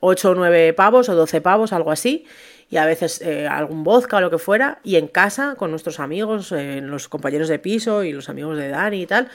[0.00, 2.24] 8 o 9 pavos o 12 pavos, algo así.
[2.72, 4.80] Y a veces eh, algún vodka o lo que fuera.
[4.82, 8.70] Y en casa, con nuestros amigos, eh, los compañeros de piso y los amigos de
[8.70, 9.28] Dani y tal,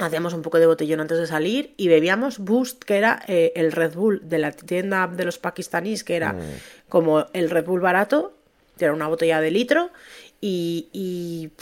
[0.00, 3.70] hacíamos un poco de botellón antes de salir y bebíamos Boost, que era eh, el
[3.70, 6.34] Red Bull de la tienda de los pakistaníes, que era
[6.88, 8.34] como el Red Bull barato,
[8.76, 9.90] que era una botella de litro,
[10.40, 11.52] y, y,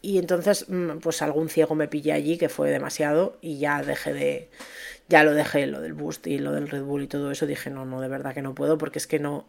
[0.00, 4.14] y entonces mm, pues algún ciego me pillé allí, que fue demasiado, y ya dejé
[4.14, 4.48] de...
[5.10, 7.68] Ya lo dejé, lo del Boost y lo del Red Bull y todo eso, dije,
[7.68, 9.46] no, no, de verdad que no puedo, porque es que no,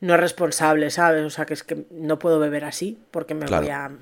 [0.00, 1.24] no es responsable, ¿sabes?
[1.24, 3.62] O sea, que es que no puedo beber así, porque me Claro.
[3.64, 3.90] voy a...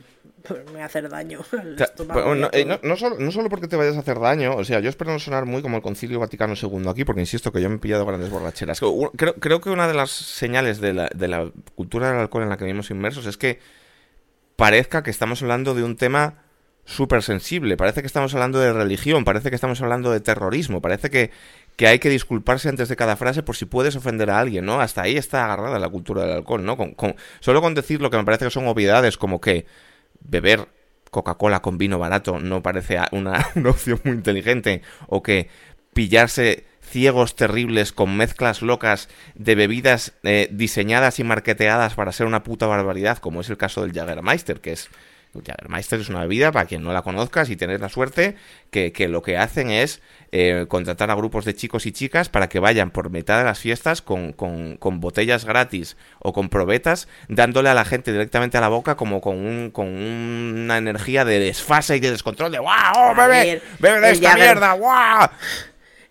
[0.50, 1.74] Me voy a hacer daño al
[2.12, 4.62] pero no, eh, no- no solo, no solo porque te vayas a hacer daño, o
[4.62, 7.62] sea, yo espero no sonar muy como el Concilio Vaticano II aquí, porque insisto que
[7.62, 8.78] yo me he pillado grandes borracheras.
[9.16, 12.50] Creo, creo que una de las señales de la, de la cultura del alcohol en
[12.50, 13.58] la que vivimos inmersos es que
[14.56, 16.42] parezca que estamos hablando de un tema
[16.84, 21.08] súper sensible, parece que estamos hablando de religión, parece que estamos hablando de terrorismo, parece
[21.08, 21.30] que,
[21.76, 24.80] que hay que disculparse antes de cada frase por si puedes ofender a alguien, ¿no?
[24.80, 26.76] Hasta ahí está agarrada la cultura del alcohol, ¿no?
[26.76, 29.66] Con, con- solo con decir lo que me parece que son obviedades como que
[30.20, 30.68] beber
[31.10, 35.48] Coca-Cola con vino barato no parece una, opción muy inteligente o que
[35.92, 42.42] pillarse ciegos terribles con mezclas locas de bebidas eh, diseñadas y marketeadas para ser una
[42.42, 44.90] puta barbaridad, como es el caso del Jagermeister, que es...
[45.34, 48.36] El Jagermeister es una bebida, para quien no la conozca, si tienes la suerte,
[48.70, 50.00] que, que lo que hacen es
[50.32, 53.58] eh, contratar a grupos de chicos y chicas para que vayan por mitad de las
[53.58, 58.60] fiestas con, con- con botellas gratis o con probetas, dándole a la gente directamente a
[58.60, 62.70] la boca como con, un, con una energía de desfase y de descontrol de ¡Wow!
[62.96, 63.62] ¡Oh, bebe!
[63.78, 64.74] ¡Bebe de el esta mierda!
[64.74, 65.28] ¡Wow!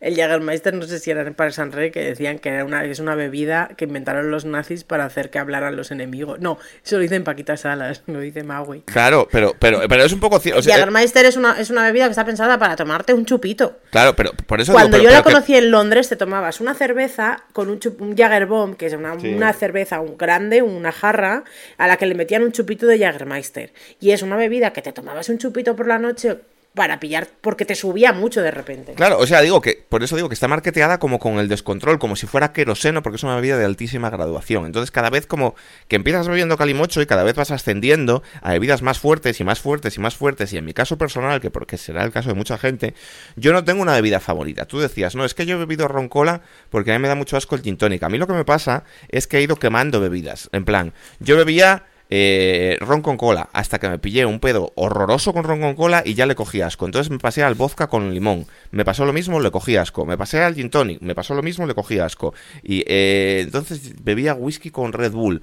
[0.03, 2.99] El Jägermeister, no sé si era Paris San Rey, que decían que era una, es
[2.99, 6.41] una bebida que inventaron los nazis para hacer que hablaran los enemigos.
[6.41, 8.81] No, eso lo dicen Paquita Salas, lo dice Maui.
[8.81, 10.35] Claro, pero, pero, pero es un poco...
[10.35, 13.79] O sea, Jägermeister es una, es una bebida que está pensada para tomarte un chupito.
[13.91, 14.73] Claro, pero por eso...
[14.73, 18.75] Cuando yo la conocí en Londres, te tomabas una cerveza con un, chup, un Jägerbomb,
[18.75, 21.45] que es una, una cerveza un grande, una jarra,
[21.77, 23.71] a la que le metían un chupito de Jägermeister.
[24.01, 26.39] Y es una bebida que te tomabas un chupito por la noche
[26.73, 28.93] para pillar, porque te subía mucho de repente.
[28.93, 31.99] Claro, o sea, digo que, por eso digo que está marketeada como con el descontrol,
[31.99, 34.65] como si fuera queroseno, porque es una bebida de altísima graduación.
[34.65, 35.55] Entonces, cada vez como
[35.87, 39.59] que empiezas bebiendo calimocho y cada vez vas ascendiendo a bebidas más fuertes y más
[39.59, 40.51] fuertes y más fuertes.
[40.53, 42.95] Y en mi caso personal, que porque será el caso de mucha gente,
[43.35, 44.65] yo no tengo una bebida favorita.
[44.65, 47.37] Tú decías, no, es que yo he bebido roncola porque a mí me da mucho
[47.37, 48.01] asco el gin tonic.
[48.01, 50.49] A mí lo que me pasa es que he ido quemando bebidas.
[50.51, 55.33] En plan, yo bebía eh, ron con cola, hasta que me pillé un pedo horroroso
[55.33, 56.85] con ron con cola y ya le cogí asco.
[56.85, 60.05] Entonces me pasé al vodka con limón, me pasó lo mismo, le cogí asco.
[60.05, 62.33] Me pasé al gin tonic, me pasó lo mismo, le cogí asco.
[62.61, 65.41] Y eh, entonces bebía whisky con Red Bull.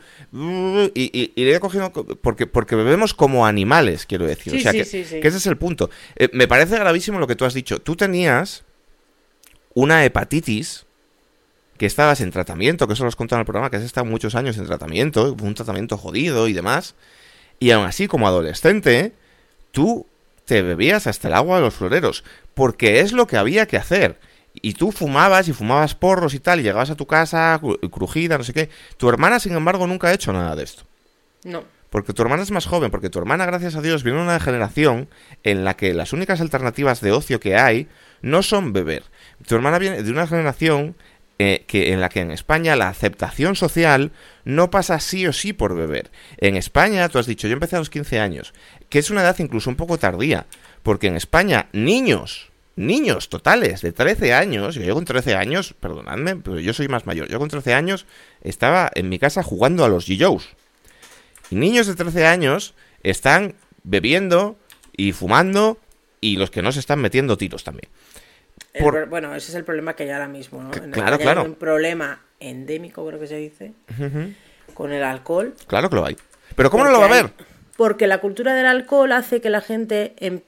[0.95, 4.55] Y, le he cogido porque, porque bebemos como animales, quiero decir.
[4.55, 5.91] o sea, que, ese es el punto.
[6.17, 7.81] Eh, me parece gravísimo lo que tú has dicho.
[7.81, 8.65] Tú tenías
[9.75, 10.87] una hepatitis
[11.81, 14.05] que estabas en tratamiento, que eso lo has contado en el programa, que has estado
[14.05, 16.95] muchos años en tratamiento, un tratamiento jodido y demás,
[17.59, 19.15] y aún así, como adolescente,
[19.73, 20.07] tú
[20.45, 24.21] te bebías hasta el agua de los floreros, porque es lo que había que hacer.
[24.61, 27.59] Y tú fumabas y fumabas porros y tal, y llegabas a tu casa
[27.91, 28.69] crujida, no sé qué.
[28.99, 30.83] Tu hermana, sin embargo, nunca ha hecho nada de esto.
[31.45, 31.65] No.
[31.89, 34.39] Porque tu hermana es más joven, porque tu hermana, gracias a Dios, viene de una
[34.39, 35.09] generación
[35.45, 37.89] en la que las únicas alternativas de ocio que hay
[38.21, 39.05] no son beber.
[39.47, 40.95] Tu hermana viene de una generación
[41.67, 44.13] que en la que en España la aceptación social
[44.45, 46.11] no pasa sí o sí por beber.
[46.37, 48.53] En España, tú has dicho, yo empecé a los 15 años,
[48.91, 50.45] que es una edad incluso un poco tardía,
[50.83, 56.61] porque en España niños, niños totales de 13 años, yo con 13 años, perdonadme, pero
[56.61, 58.05] yo soy más mayor, yo con 13 años
[58.43, 60.47] estaba en mi casa jugando a los G-Joes.
[61.51, 64.59] Y niños de 13 años están bebiendo
[64.95, 65.79] y fumando
[66.21, 67.89] y los que no se están metiendo tiros también
[69.09, 70.71] bueno, ese es el problema que hay ahora mismo, ¿no?
[70.71, 71.41] claro, claro.
[71.43, 73.73] Hay un problema endémico, creo que se dice,
[74.75, 75.55] con el alcohol.
[75.67, 76.17] Claro que lo hay.
[76.57, 77.31] Pero ¿cómo no lo va a ver?
[77.77, 80.15] Porque la cultura del alcohol hace que la gente...
[80.19, 80.41] Em,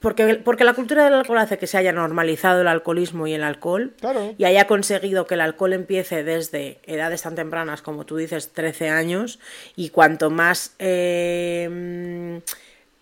[0.00, 3.42] porque, porque la cultura del alcohol hace que se haya normalizado el alcoholismo y el
[3.42, 3.94] alcohol
[4.36, 8.90] y haya conseguido que el alcohol empiece desde edades tan tempranas como tú dices, 13
[8.90, 9.38] años,
[9.76, 10.74] y cuanto más...
[10.78, 12.40] Em,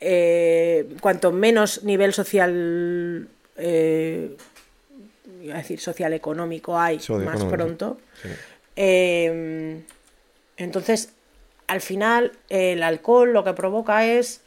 [0.04, 4.36] eh, cuanto menos nivel social eh,
[5.52, 7.98] a decir, social económico hay más pronto.
[8.76, 9.82] Em,
[10.56, 11.10] entonces,
[11.66, 14.42] al final, el alcohol lo que provoca es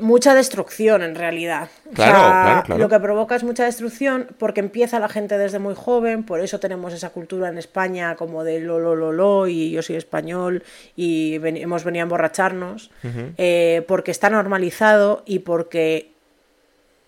[0.00, 1.68] mucha destrucción en realidad.
[2.68, 6.58] Lo que provoca es mucha destrucción porque empieza la gente desde muy joven, por eso
[6.60, 10.62] tenemos esa cultura en España como de lo, lo, lo, lo y yo soy español
[10.96, 12.90] y hemos venido a emborracharnos,
[13.36, 16.12] eh, porque está normalizado y porque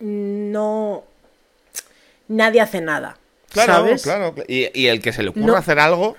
[0.01, 1.03] no.
[2.27, 3.17] Nadie hace nada.
[3.49, 4.03] Claro, ¿sabes?
[4.03, 4.35] claro.
[4.47, 6.15] Y, el que se le ocurra hacer algo,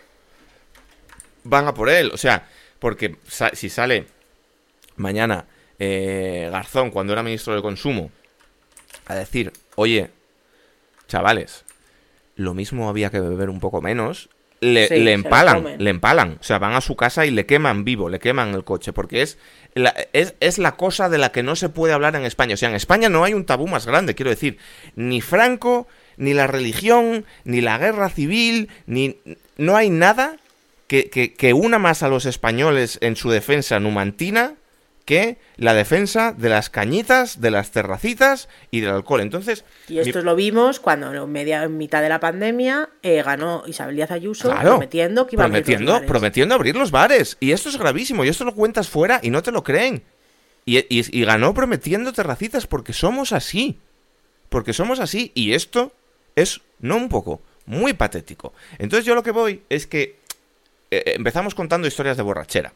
[1.45, 2.11] van a por él.
[2.13, 2.47] O sea,
[2.79, 3.17] porque
[3.55, 4.07] si sale
[4.97, 5.47] mañana
[5.79, 8.11] eh, Garzón, cuando era ministro de Consumo,
[9.07, 10.11] a decir, oye,
[11.09, 11.65] chavales,
[12.37, 14.29] lo mismo había que beber un poco menos,
[14.63, 16.39] le, empalan, le empalan.
[16.41, 19.23] O sea, van a su casa y le queman vivo, le queman el coche, porque
[19.23, 19.39] es
[19.75, 22.55] la, es, es, la cosa de la que no se puede hablar en España.
[22.55, 24.59] O sea, en España no hay un tabú más grande, quiero decir,
[24.95, 29.19] ni Franco, ni la religión, ni la guerra civil, ni...
[29.59, 30.37] No hay nada
[30.87, 34.55] que, que, que una más a los españoles en su defensa numantina
[35.05, 39.21] que la defensa de las cañitas, de las terracitas y del alcohol.
[39.21, 39.65] Entonces.
[39.89, 43.97] Y esto lo vimos cuando en, media, en mitad de la pandemia eh, ganó Isabel
[43.97, 46.11] Díaz Ayuso prometiendo que iba prometiendo, a abrir los bares.
[46.11, 47.37] Prometiendo abrir los bares.
[47.41, 48.25] Y esto es gravísimo.
[48.25, 50.03] Y esto lo cuentas fuera y no te lo creen.
[50.65, 53.79] Y, y ganó prometiendo terracitas porque somos así.
[54.49, 55.33] Porque somos así.
[55.35, 55.93] Y esto
[56.37, 58.53] es, no un poco, muy patético.
[58.79, 60.17] Entonces yo lo que voy es que
[60.91, 62.73] eh, empezamos contando historias de borrachera.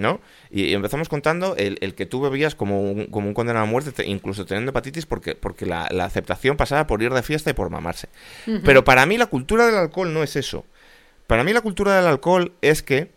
[0.00, 0.20] ¿No?
[0.50, 4.46] Y, empezamos contando el, que tú bebías como un, como un condenado a muerte, incluso
[4.46, 8.08] teniendo hepatitis, porque, porque la, aceptación pasaba por ir de fiesta y por mamarse.
[8.64, 10.64] Pero para mí la cultura del alcohol no es eso.
[11.26, 13.10] Para mí la cultura del alcohol es que,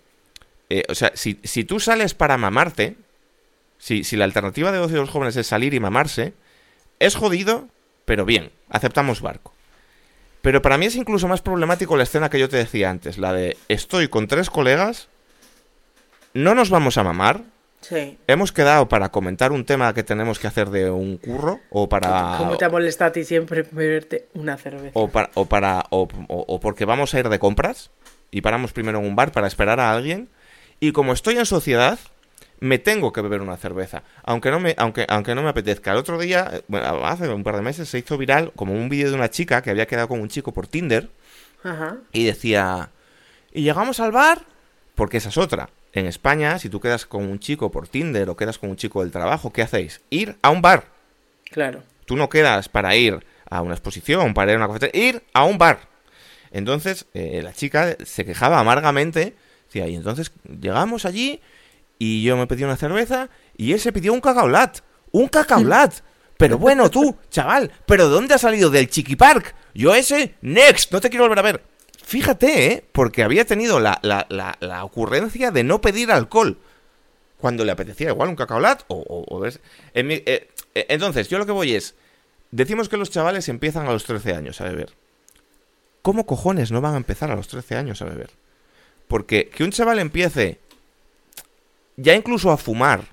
[0.69, 2.95] eh, o sea, si, si, tú sales para mamarte,
[3.77, 6.33] si, si la alternativa de ocio de los jóvenes es salir y mamarse,
[6.99, 7.67] es jodido,
[8.05, 9.53] pero bien, aceptamos barco.
[10.41, 13.31] Pero para mí es incluso más problemático la escena que yo te decía antes, la
[13.33, 15.07] de estoy con tres colegas
[16.33, 17.41] no nos vamos a mamar,
[17.81, 18.15] Sí.
[18.27, 22.35] Hemos quedado para comentar un tema que tenemos que hacer de un curro o para...
[22.37, 24.91] ¿Cómo te molesta a ti siempre beberte una cerveza?
[24.93, 27.89] o para o para o, o- o porque vamos a ir de compras
[28.29, 30.29] y paramos primero en un bar para esperar a alguien
[30.79, 31.97] y como estoy en sociedad
[32.59, 35.97] me tengo que beber una cerveza aunque no me aunque aunque no me apetezca el
[35.97, 39.15] otro día bueno, hace un par de meses se hizo viral como un vídeo de
[39.15, 41.09] una chica que había quedado con un chico por Tinder
[41.63, 41.97] Ajá.
[42.11, 42.91] y decía
[43.51, 44.43] y llegamos al bar
[44.93, 48.35] porque esa es otra en España si tú quedas con un chico por Tinder o
[48.35, 50.85] quedas con un chico del trabajo qué hacéis ir a un bar
[51.51, 51.83] Claro.
[52.05, 55.43] Tú no quedas para ir a una exposición, para ir a una cafetería, ir a
[55.43, 55.79] un bar.
[56.51, 59.35] Entonces, eh, la chica se quejaba amargamente.
[59.65, 61.41] Decía, y entonces llegamos allí
[61.99, 64.79] y yo me pedí una cerveza y él se pidió un cacaolat.
[65.11, 65.93] ¡Un cacaolat!
[66.37, 68.71] Pero bueno, tú, chaval, ¿pero dónde has salido?
[68.71, 69.53] ¿Del Chiqui Park?
[69.75, 71.63] Yo ese, next, no te quiero volver a ver.
[72.03, 72.85] Fíjate, ¿eh?
[72.91, 76.57] Porque había tenido la, la, la, la ocurrencia de no pedir alcohol
[77.37, 79.45] cuando le apetecía igual un cacaolat o, o- o
[79.93, 81.95] en mi- eh, eh, entonces yo lo que voy es
[82.51, 84.93] decimos que los chavales empiezan a los 13 años a beber
[86.03, 88.29] ¿cómo cojones no van a empezar a los 13 años a beber?
[89.07, 90.59] porque que un chaval empiece
[91.97, 93.05] ya incluso a fumar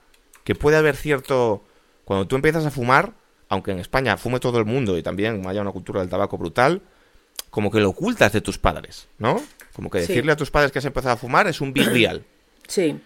[0.44, 1.62] que puede haber cierto
[2.04, 3.14] cuando tú empiezas a fumar
[3.48, 6.82] aunque en España fume todo el mundo y también haya una cultura del tabaco brutal
[7.50, 9.40] como que lo ocultas de tus padres ¿no?
[9.74, 10.08] como que Sí.
[10.08, 12.24] decirle a tus padres que has empezado a fumar es un big deal
[12.68, 13.00] Sí.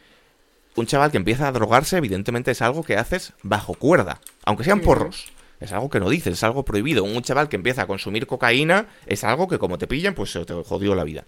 [0.77, 4.81] un chaval que empieza a drogarse, evidentemente es algo que haces bajo cuerda, aunque sean
[4.81, 5.27] porros.
[5.61, 7.05] Es algo que no dices, es algo prohibido.
[7.05, 10.45] Un chaval que empieza a consumir cocaína es algo que como te pillan, pues se
[10.45, 11.25] te jodió la vida.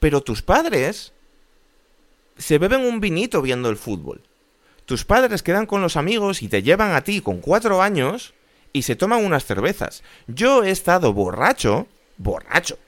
[0.00, 1.14] Pero tus padres
[2.36, 4.20] se beben un vinito viendo el fútbol.
[4.84, 8.34] Tus padres quedan con los amigos y te llevan a ti con cuatro años
[8.72, 10.02] y se toman unas cervezas.
[10.26, 11.86] Yo he estado borracho,
[12.18, 12.78] borracho,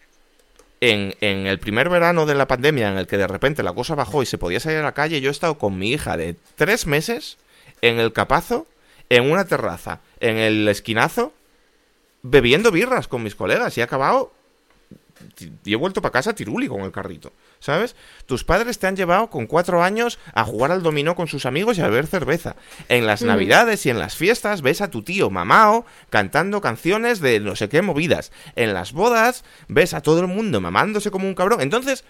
[0.80, 3.94] en, en el primer verano de la pandemia, en el que de repente la cosa
[3.94, 6.36] bajó y se podía salir a la calle, yo he estado con mi hija de
[6.56, 7.38] tres meses
[7.82, 8.66] en el capazo,
[9.08, 11.32] en una terraza, en el esquinazo,
[12.22, 14.32] bebiendo birras con mis colegas y he acabado.
[15.64, 17.96] Y he vuelto para casa tiruli con el carrito, ¿sabes?
[18.26, 21.78] Tus padres te han llevado con cuatro años a jugar al dominó con sus amigos
[21.78, 22.56] y a beber cerveza.
[22.88, 27.40] En las navidades y en las fiestas ves a tu tío mamao cantando canciones de
[27.40, 28.32] no sé qué movidas.
[28.56, 31.60] En las bodas ves a todo el mundo mamándose como un cabrón.
[31.60, 32.04] Entonces,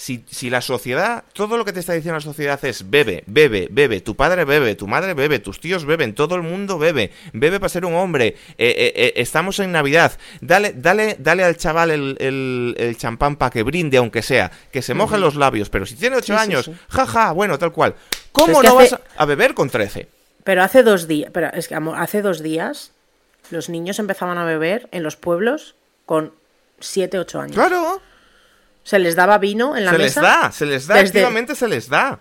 [0.00, 3.66] si, si la sociedad, todo lo que te está diciendo la sociedad es bebe, bebe,
[3.68, 7.58] bebe, tu padre bebe, tu madre bebe, tus tíos beben, todo el mundo bebe, bebe
[7.58, 11.90] para ser un hombre, eh, eh, eh, estamos en Navidad, dale, dale, dale al chaval
[11.90, 15.84] el, el- el champán para que brinde, aunque sea, que se mojen los labios, pero
[15.84, 16.74] si tiene 8 Sí, sí, años, sí.
[16.90, 17.96] jaja, bueno, tal cual.
[18.30, 20.06] ¿Cómo no hace- vas a beber con 13?
[20.44, 22.92] Pero hace dos días, pero es que hace dos días
[23.50, 25.74] los niños empezaban a beber en los pueblos
[26.06, 26.32] con
[26.78, 27.56] 7, 8 años.
[27.56, 28.00] Claro,
[28.88, 30.20] Se les daba vino en la se les mesa.
[30.22, 32.18] da, se les da, desde- activamente se les da.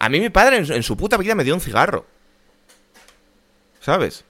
[0.00, 2.06] A mí mi padre en su- en su puta vida me dio un cigarro.
[3.80, 4.24] ¿Sabes?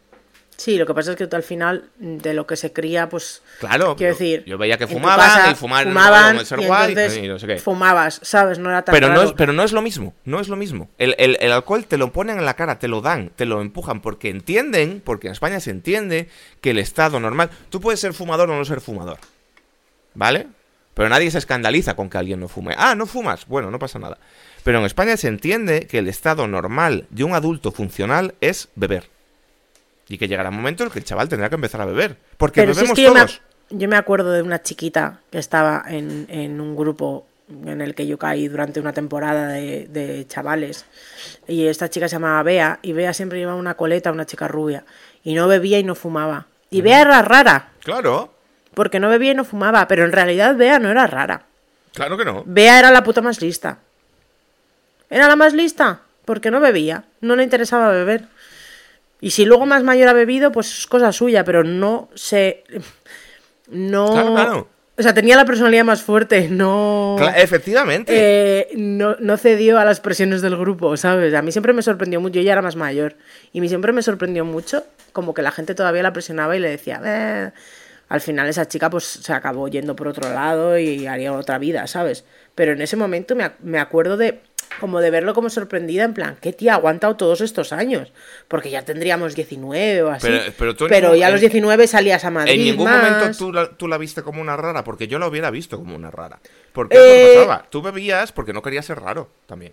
[0.58, 3.40] Sí, lo que pasa es que tú al final de lo que se cría, pues
[3.60, 7.16] Claro, quiero yo- decir, yo veía que fumaban casa y fumar fumaban y guay entonces
[7.24, 7.56] y no sé qué.
[7.56, 8.58] fumabas, ¿sabes?
[8.58, 10.90] No era tan Pero no, es, pero no es lo mismo, no es lo mismo.
[10.98, 13.62] El, el- el alcohol te lo ponen en la cara, te lo dan, te lo
[13.62, 16.28] empujan, porque entienden, porque en España se entiende
[16.60, 17.48] que el estado normal...
[17.70, 19.16] Tú puedes ser fumador o no ser fumador,
[20.14, 20.46] ¿vale?
[20.94, 22.74] Pero nadie se escandaliza con que alguien no fume.
[22.76, 24.18] Ah, no fumas, bueno, no pasa nada.
[24.64, 29.08] Pero en España se entiende que el estado normal de un adulto funcional es beber.
[30.08, 32.16] Y que llegará un momento en el que el chaval tendrá que empezar a beber.
[32.36, 33.40] Porque Pero si es bebemos que yo me, todos.
[33.70, 37.26] yo me acuerdo de una chiquita que estaba en, en un grupo
[37.64, 40.84] en el que yo caí durante una temporada de, de chavales.
[41.48, 44.84] Y esta chica se llamaba Bea, y Bea siempre llevaba una coleta, una chica rubia.
[45.24, 46.46] Y no bebía y no fumaba.
[46.70, 48.32] Y Bea era rara, Claro,
[48.74, 51.42] porque no bebía y no fumaba, pero en realidad Bea no era rara.
[51.92, 52.42] claro que no.
[52.46, 53.78] Bea era la puta más lista.
[55.08, 58.24] Era la más lista, porque no bebía, no le interesaba beber.
[59.20, 62.64] Y si luego más mayor ha bebido, pues es cosa suya, pero no se.
[63.68, 64.12] No.
[64.12, 64.68] Claro, claro.
[64.98, 67.16] O sea, tenía la personalidad más fuerte, no.
[67.36, 68.12] Efectivamente.
[68.14, 71.32] eh, no, no cedió a las presiones del grupo, ¿sabes?
[71.34, 73.16] A mí siempre me sorprendió mucho, ella era más mayor,
[73.52, 76.60] y a mí siempre me sorprendió mucho como que la gente todavía la presionaba y
[76.60, 77.50] le decía, "Eh".
[78.10, 81.86] Al final esa chica pues se acabó yendo por otro lado y haría otra vida,
[81.86, 82.24] ¿sabes?
[82.54, 84.40] Pero en ese momento me, me acuerdo de
[84.78, 88.12] como de verlo como sorprendida, en plan, ¿qué tía ha aguantado todos estos años?
[88.46, 90.28] Porque ya tendríamos 19 o así.
[90.28, 92.84] Pero- pero tú en ningún- ya a los en- 19 salías a Madrid En ningún
[92.84, 93.02] más.
[93.10, 95.96] momento tú la, tú la viste como una rara, porque yo la hubiera visto como
[95.96, 96.38] una rara.
[96.72, 97.66] Porque Eh, eso pasaba.
[97.68, 99.72] Tú bebías porque no querías ser raro también.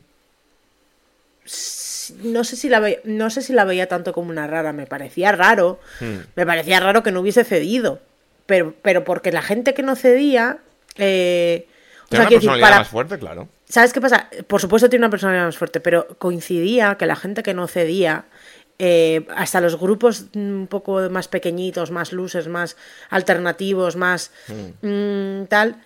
[2.23, 4.87] no sé si la ve- no sé si la veía tanto como una rara, me
[4.87, 6.19] parecía raro, Hmm.
[6.35, 7.99] me parecía raro que no hubiese cedido,
[8.47, 10.59] pero, pero porque la gente que no cedía,
[10.95, 11.67] eh,
[12.05, 13.47] o Tiene una decir, personalidad para, más fuerte, claro.
[13.69, 14.29] ¿Sabes qué pasa?
[14.47, 18.25] Por supuesto tiene una personalidad más fuerte, pero coincidía que la gente que no cedía,
[18.79, 22.77] eh, hasta los grupos un poco más pequeñitos, más luces, más
[23.09, 24.31] alternativos, más
[24.81, 25.83] mm, tal,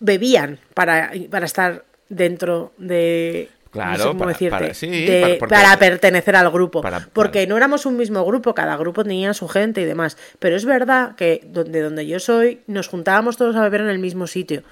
[0.00, 3.50] bebían para, para estar dentro de...
[3.76, 6.82] Claro, no sé cómo para- decirte, para- sí, de- para- pertenecer al grupo.
[7.12, 10.16] Porque no éramos un mismo grupo, cada grupo tenía su gente y demás.
[10.38, 13.98] Pero es verdad que donde, donde yo soy, nos juntábamos todos a beber en el
[13.98, 14.62] mismo sitio.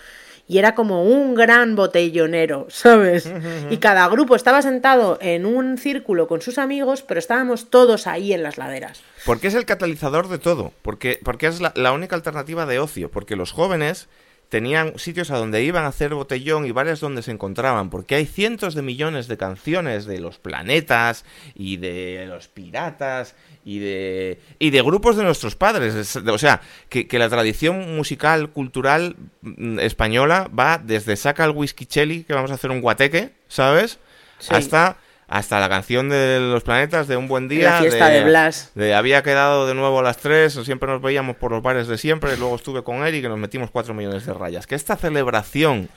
[0.47, 3.31] Y era como un gran botellonero, ¿sabes?
[3.71, 8.35] Y cada grupo estaba sentado en un círculo con sus amigos, pero estábamos todos ahí
[8.35, 9.01] en las laderas.
[9.25, 10.73] Porque es el catalizador de todo.
[10.83, 13.11] Porque, porque es la, la única alternativa de ocio.
[13.11, 14.07] Porque los jóvenes
[14.49, 17.91] tenían sitios a donde iban a hacer botellón y bares donde se encontraban.
[17.91, 21.25] Porque hay cientos de millones de canciones de los planetas
[21.55, 23.35] y de los piratas
[23.65, 25.95] y de, y de grupos de nuestros padres.
[25.95, 31.51] Es- O sea, que, que la tradición musical, cultural mm, española va desde saca el
[31.51, 33.99] whisky chelly, que vamos a hacer un guateque, ¿sabes?
[34.39, 34.49] Sí.
[34.55, 34.99] Hasta...
[35.27, 37.73] Hasta la canción de los planetas de un buen día.
[37.73, 38.71] La fiesta de Blas.
[38.75, 41.99] de había quedado de nuevo a las 3, siempre nos veíamos por los bares de
[41.99, 44.67] siempre, luego estuve con Eric y nos metimos 4 millones de rayas.
[44.67, 45.89] Que esta celebración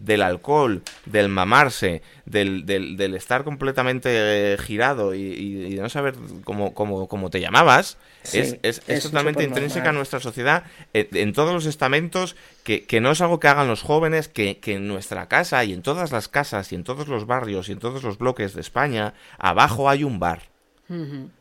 [0.00, 4.08] del alcohol, del mamarse, del, del, del estar completamente
[4.54, 8.52] eh, girado y, y- y de no saber cómo, cómo, cómo te llamabas, Sí, es,
[8.62, 13.00] es- es es totalmente intrínseca a nuestra sociedad, en, en todos los estamentos, que, que
[13.00, 16.12] no es algo que hagan los jóvenes, que, que en nuestra casa y en todas
[16.12, 19.88] las casas y en todos los barrios y en todos los bloques de España, abajo
[19.90, 20.42] hay un bar.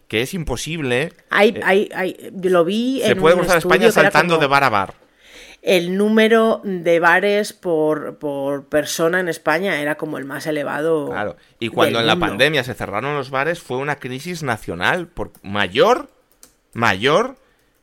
[0.08, 4.36] Que es imposible Hay, Eh, hay, lo vi se en puede un cruzar España saltando
[4.36, 4.94] como de bar a bar.
[5.70, 11.10] El número de bares por, por persona en España era como el más elevado.
[11.10, 11.36] Claro.
[11.60, 16.10] Y cuando en la pandemia se cerraron los bares, fue una crisis nacional por mayor,
[16.74, 17.36] mayor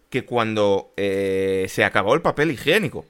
[0.08, 3.04] que cuando eh, se acabó el papel higiénico.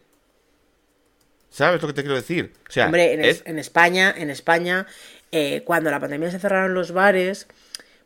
[1.50, 2.52] ¿Sabes lo que te quiero decir?
[2.68, 4.86] O sea, Hombre, en, es- en España, en España,
[5.30, 7.46] eh, cuando la pandemia se cerraron los bares,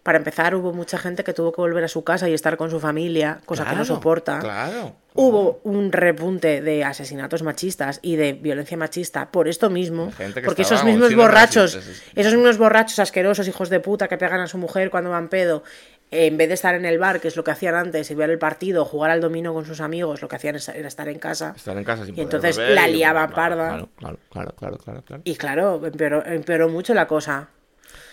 [0.02, 2.70] para empezar hubo mucha gente que tuvo que volver a su casa y estar con
[2.70, 4.38] su familia, cosa que no soporta.
[4.38, 4.94] Claro.
[5.14, 10.12] Hubo un repunte de asesinatos machistas y de violencia machista por esto mismo,
[10.44, 11.78] porque esos mismos borrachos,
[12.14, 15.64] esos mismos borrachos asquerosos, hijos de puta que pegan a su mujer cuando van pedo,
[16.10, 18.14] eh, en vez de estar en el bar, que es lo que hacían antes, y
[18.14, 21.18] ver el partido, jugar al dominó con sus amigos, lo que hacían era estar en
[21.18, 21.52] casa.
[21.56, 23.68] Estar en casa sin Y entonces la liaban parda.
[23.68, 25.22] Claro, claro, claro, claro, claro, claro.
[25.24, 27.48] Y claro, empeoró, empeoró mucho la cosa.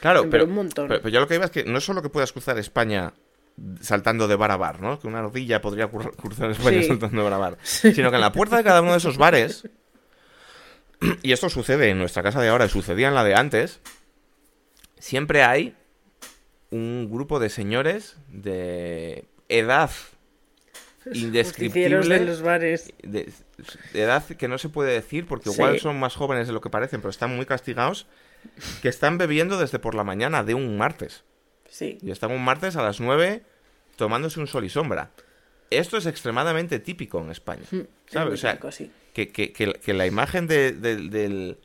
[0.01, 0.87] Claro, Pero pero, un montón.
[0.87, 3.13] pero, pero yo lo que iba es que no es solo que puedas cruzar España
[3.79, 4.99] saltando de bar a bar, ¿no?
[4.99, 6.87] Que una ardilla podría cruzar España Sí.
[6.87, 7.57] saltando de bar a bar.
[7.63, 9.67] Sino que en la puerta de cada uno de esos bares,
[11.23, 13.79] y esto sucede en nuestra casa de ahora y sucedía en la de antes,
[14.99, 15.75] siempre hay
[16.71, 19.91] un grupo de señores de edad
[21.13, 22.91] indescriptible de los bares.
[23.03, 23.31] de,
[23.93, 25.55] de edad que no se puede decir porque Sí.
[25.55, 28.07] igual son más jóvenes de lo que parecen, pero están muy castigados,
[28.81, 31.23] que están bebiendo desde por la mañana de un martes.
[31.69, 31.97] Sí.
[32.01, 33.43] Y están un martes a las 9
[33.95, 35.11] tomándose un sol y sombra.
[35.69, 37.63] Esto es extremadamente típico en España.
[37.71, 38.33] Mm, Es ¿Sabes?
[38.33, 38.91] O sea, típico, sí.
[39.13, 41.57] que, que- que- que la imagen de- de- del,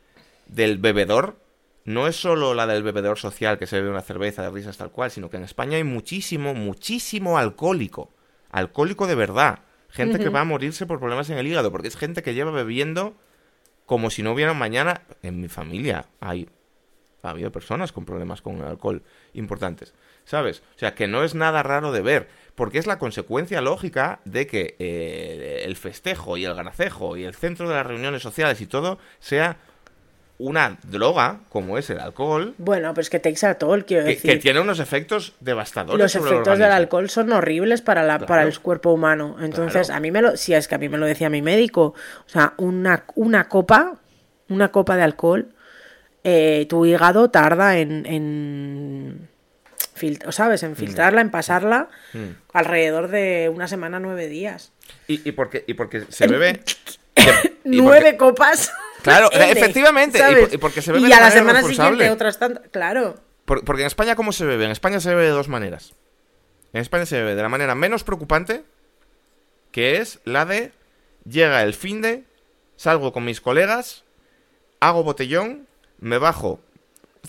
[0.47, 1.37] del bebedor
[1.85, 4.91] no es solo la del bebedor social que se bebe una cerveza de risas tal
[4.91, 8.11] cual, sino que en España hay muchísimo, muchísimo alcohólico.
[8.49, 9.59] Alcohólico de verdad.
[9.89, 12.51] Gente que va a morirse por problemas en el hígado, porque es gente que lleva
[12.51, 13.15] bebiendo
[13.85, 15.01] como si no hubiera mañana.
[15.21, 16.47] En mi familia hay
[17.23, 19.01] ha habido personas con problemas con el alcohol
[19.33, 19.93] importantes,
[20.25, 20.63] ¿sabes?
[20.75, 24.47] O sea, que no es nada raro de ver, porque es la consecuencia lógica de
[24.47, 28.65] que eh, el festejo y el gracejo y el centro de las reuniones sociales y
[28.67, 29.57] todo sea
[30.41, 34.31] una droga, como es el alcohol, Bueno, pero es que toll, quiero que, decir.
[34.31, 38.17] que tiene unos efectos devastadores los sobre el efectos del alcohol son horribles para, la,
[38.17, 39.35] para el cuerpo humano.
[39.39, 39.97] Entonces, Claro.
[39.97, 41.93] a mí me lo, si es que a mí me lo decía mi médico,
[42.25, 43.97] o sea, una, una copa,
[44.49, 45.53] una copa de alcohol,
[46.23, 49.29] eh, tu hígado tarda en, en
[50.29, 50.63] ¿sabes?
[50.63, 52.29] En filtrarla, en pasarla, Mm.
[52.53, 54.71] alrededor de una semana, nueve días.
[55.07, 56.61] Y, y porque, y porque se bebe...
[57.63, 58.71] Nueve copas.
[59.03, 60.45] Claro, N, efectivamente, y ¿sabes?
[60.45, 62.67] por- y porque se bebe Y a la semana siguiente otras tantas.
[62.71, 63.19] Claro.
[63.45, 64.65] Por- porque en España, ¿cómo se bebe?
[64.65, 65.93] En España se bebe de dos maneras.
[66.73, 68.63] En España se bebe de la manera menos preocupante,
[69.71, 70.71] que es la de
[71.29, 72.23] llega el fin de,
[72.77, 74.03] salgo con mis colegas,
[74.79, 75.67] hago botellón,
[76.01, 76.59] me bajo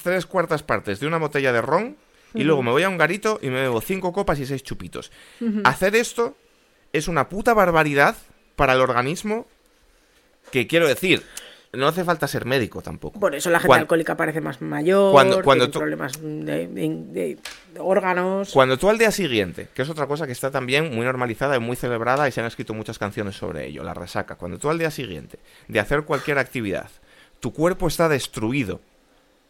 [0.02, 1.96] tres cuartas partes de una botella de ron
[2.34, 5.12] y luego me voy a un garito y me bebo cinco copas y seis chupitos.
[5.64, 6.34] Hacer esto
[6.92, 8.16] es una puta barbaridad
[8.56, 9.46] para el organismo
[10.50, 11.22] que quiero decir,
[11.72, 13.18] no hace falta ser médico tampoco.
[13.20, 17.38] Por eso la gente alcohólica parece más mayor, Cuando- cuando tiene tú- problemas de, de-
[17.72, 18.50] de órganos.
[18.52, 21.60] Cuando tú al día siguiente, que es otra cosa que está también muy normalizada y
[21.60, 24.78] muy celebrada y se han escrito muchas canciones sobre ello, la resaca, cuando tú al
[24.78, 26.90] día siguiente de hacer cualquier actividad,
[27.42, 28.80] tu cuerpo está destruido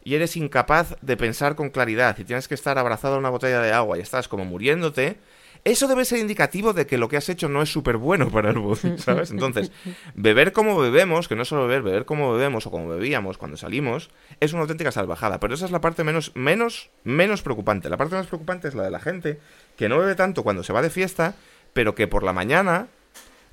[0.03, 3.61] y eres incapaz de pensar con claridad y tienes que estar abrazado a una botella
[3.61, 5.19] de agua y estás como muriéndote,
[5.63, 8.49] eso debe ser indicativo de que lo que has hecho no es súper bueno para
[8.49, 9.31] el body, ¿sabes?
[9.31, 9.73] Entonces,
[10.15, 13.59] beber como bebemos, que no es solo beber, beber como bebemos o como bebíamos cuando
[13.59, 14.09] salimos,
[14.41, 15.39] es una auténtica salvajada.
[15.39, 17.91] Pero esa es la parte menos, menos, menos preocupante.
[17.91, 19.39] La parte más preocupante es la de la gente
[19.77, 21.35] que no bebe tanto cuando se va de fiesta,
[21.75, 22.89] pero que por la mañana...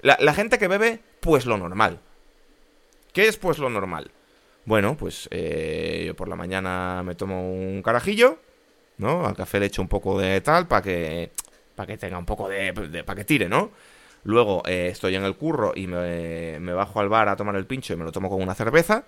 [0.01, 1.99] La, la gente que bebe, pues lo normal.
[3.11, 4.11] ¿Qué es pues lo normal?
[4.65, 8.37] Bueno, pues eh, yo por la mañana me tomo un carajillo,
[8.97, 9.25] ¿no?
[9.25, 11.31] Al café le echo un poco de tal para que,
[11.75, 13.71] para que tenga un poco de, para que tire, ¿no?
[14.23, 17.65] Luego eh, estoy en el curro y me, me bajo al bar a tomar el
[17.65, 19.05] pincho y me lo tomo con una cerveza.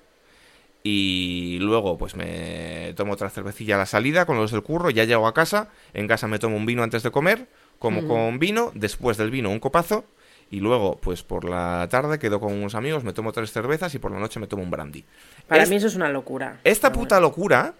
[0.84, 5.04] Y luego, pues me tomo otra cervecilla a la salida con los del curro, ya
[5.04, 7.48] llego a casa, en casa me tomo un vino antes de comer,
[7.78, 10.06] como con vino, después del vino un copazo,
[10.52, 14.00] y luego, pues por la tarde quedo con unos amigos, me tomo tres cervezas y
[14.00, 15.04] por la noche me tomo un brandy.
[15.48, 16.60] Para mí eso es una locura.
[16.66, 17.74] Esta puta locura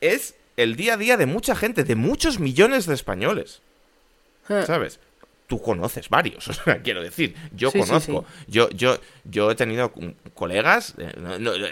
[0.00, 3.62] es el día a día de mucha gente, de muchos millones de españoles.
[4.48, 4.98] ¿Sabes?
[5.46, 9.92] Tú conoces varios, o sea, quiero decir, yo conozco, yo, yo, yo he tenido
[10.34, 11.12] colegas, eh,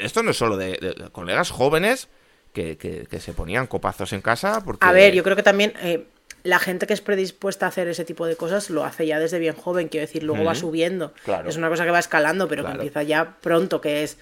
[0.02, 2.08] esto no es solo de, colegas jóvenes
[2.52, 4.86] que, que, se ponían copazos en casa porque...
[4.86, 6.06] A ver, yo creo que también eh,
[6.44, 9.38] la gente que es predispuesta a hacer ese tipo de cosas lo hace ya desde
[9.38, 11.12] bien joven, quiero decir, luego va subiendo.
[11.46, 14.18] Es una cosa que va escalando, pero que empieza ya pronto, que es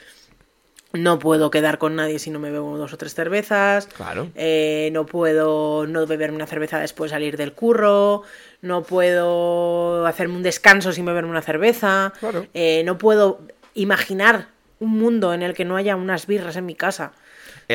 [0.92, 3.86] no puedo quedar con nadie si no me bebo dos o tres cervezas.
[3.86, 4.28] Claro.
[4.34, 8.22] Eh, no puedo no beberme una cerveza después de salir del curro.
[8.60, 12.12] No puedo hacerme un descanso sin beberme una cerveza.
[12.54, 13.40] Eh, no puedo
[13.74, 14.48] imaginar
[14.80, 17.12] un mundo en el que no haya unas birras en mi casa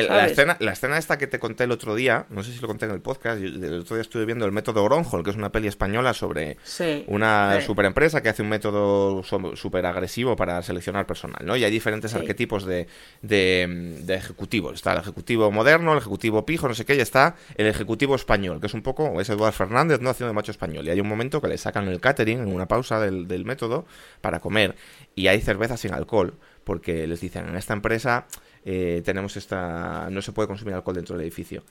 [0.02, 2.68] la, escena, la escena esta que te conté el otro día, no sé si lo
[2.68, 5.50] conté en el podcast, el otro día estuve viendo el método Gronholm, que es una
[5.50, 6.58] peli española sobre
[7.06, 11.56] una super empresa que hace un método súper agresivo para seleccionar personal, ¿no?
[11.56, 12.86] Y hay diferentes arquetipos de,
[13.22, 14.74] de, ejecutivos.
[14.74, 18.60] Está el ejecutivo moderno, el ejecutivo pijo, no sé qué, y está el ejecutivo español,
[18.60, 20.10] que es un poco, es Eduardo Fernández, ¿no?
[20.10, 20.86] Haciendo de macho español.
[20.86, 23.86] Y hay un momento que le sacan el catering en una pausa del, del método
[24.20, 24.76] para comer.
[25.14, 26.34] Y hay cerveza sin alcohol,
[26.64, 28.26] porque les dicen, en esta empresa
[28.68, 30.08] eh, tenemos esta...
[30.10, 31.62] no se puede consumir alcohol dentro del edificio.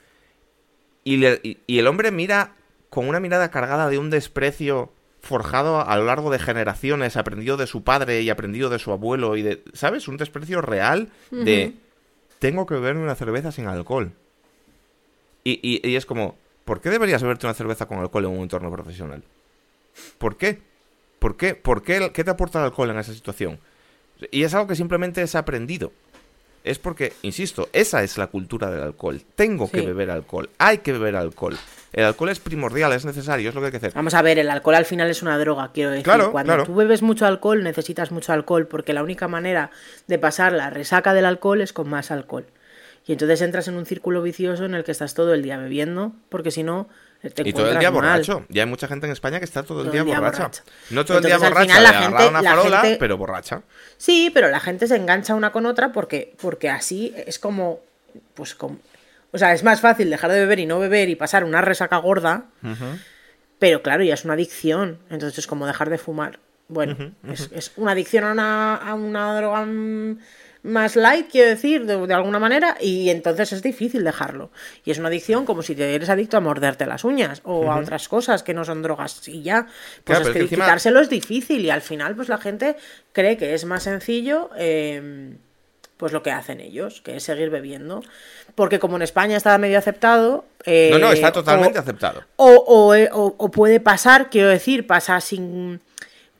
[1.04, 2.56] Y, el hombre mira
[2.90, 7.68] con una mirada cargada de un desprecio forjado a lo largo de generaciones, aprendido de
[7.68, 10.08] su padre y aprendido de su abuelo y de, ¿sabes?
[10.08, 11.74] Un desprecio real de
[12.40, 14.14] tengo que beberme una cerveza sin alcohol.
[15.44, 18.72] Y, y, es como, ¿por qué deberías beberte una cerveza con alcohol en un entorno
[18.72, 19.22] profesional?
[20.18, 20.62] ¿Por qué?
[21.20, 21.56] ¿Por qué?
[21.56, 22.12] ¿Por qué?
[22.14, 23.60] ¿Qué te aporta el alcohol en esa situación?
[24.32, 25.92] Y es algo que simplemente es aprendido
[26.66, 29.22] es porque, insisto, esa es la cultura del alcohol.
[29.36, 31.56] Tengo que beber alcohol, hay que beber alcohol.
[31.94, 33.94] El alcohol es primordial, es necesario, es lo que hay que hacer.
[33.94, 36.04] Vamos a ver, el alcohol al final es una droga, quiero decir.
[36.04, 39.70] Claro, Cuando tú bebes mucho alcohol, necesitas mucho alcohol, porque la única manera
[40.08, 42.48] de pasar la resaca del alcohol es con más alcohol.
[43.06, 46.14] Y entonces entras en un círculo vicioso en el que estás todo el día bebiendo,
[46.30, 46.90] porque si no,
[47.44, 48.46] y todo el día borracho.
[48.50, 50.52] Y hay mucha gente en España que está todo, el día, borracha.
[50.90, 53.62] No todo el día borracha, la gente, una farola, pero borracha.
[53.98, 57.80] Sí, pero la gente se engancha una con otra porque, porque así es como.
[58.34, 58.80] Pues como.
[59.32, 61.98] O sea, es más fácil dejar de beber y no beber y pasar una resaca
[61.98, 62.46] gorda.
[63.60, 65.00] Pero claro, ya es una adicción.
[65.10, 66.40] Entonces es como dejar de fumar.
[66.68, 69.68] Bueno, es, una adicción a una, a una droga
[70.66, 74.50] más light, quiero decir, de, alguna manera, y entonces es difícil dejarlo.
[74.84, 77.78] Y es una adicción como si te eres adicto a morderte las uñas o a
[77.78, 79.68] otras cosas que no son drogas y ya.
[80.04, 82.76] Pues es que, quitárselo es difícil y al final pues la gente
[83.14, 85.38] cree que es más sencillo em,
[85.98, 88.04] pues lo que hacen ellos, que es seguir bebiendo.
[88.56, 90.46] Porque como en España está medio aceptado...
[90.66, 92.24] no, no, está eh, totalmente aceptado.
[92.38, 95.80] O, o, o puede pasar, quiero decir, pasa sin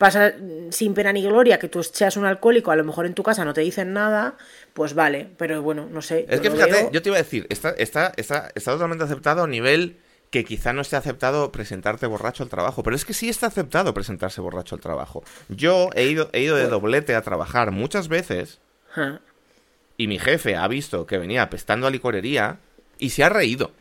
[0.06, 0.36] pasa
[0.70, 3.44] sin pena ni gloria que tú seas un alcohólico, a lo mejor en tu casa
[3.44, 4.38] no te dicen nada,
[4.74, 6.28] pues vale, pero bueno, no sé.
[6.30, 9.48] Es que fíjate, yo te iba a decir, está, está, está, está totalmente aceptado a
[9.48, 9.98] nivel
[10.30, 13.96] que quizá no esté aceptado presentarte borracho al trabajo, pero es que sí está aceptado
[13.96, 15.24] presentarse borracho al trabajo.
[15.50, 18.60] Yo he ido, he ido de doblete a trabajar muchas veces
[19.98, 22.60] y mi jefe ha visto que venía apestando a licorería
[23.00, 23.72] y se ha reído.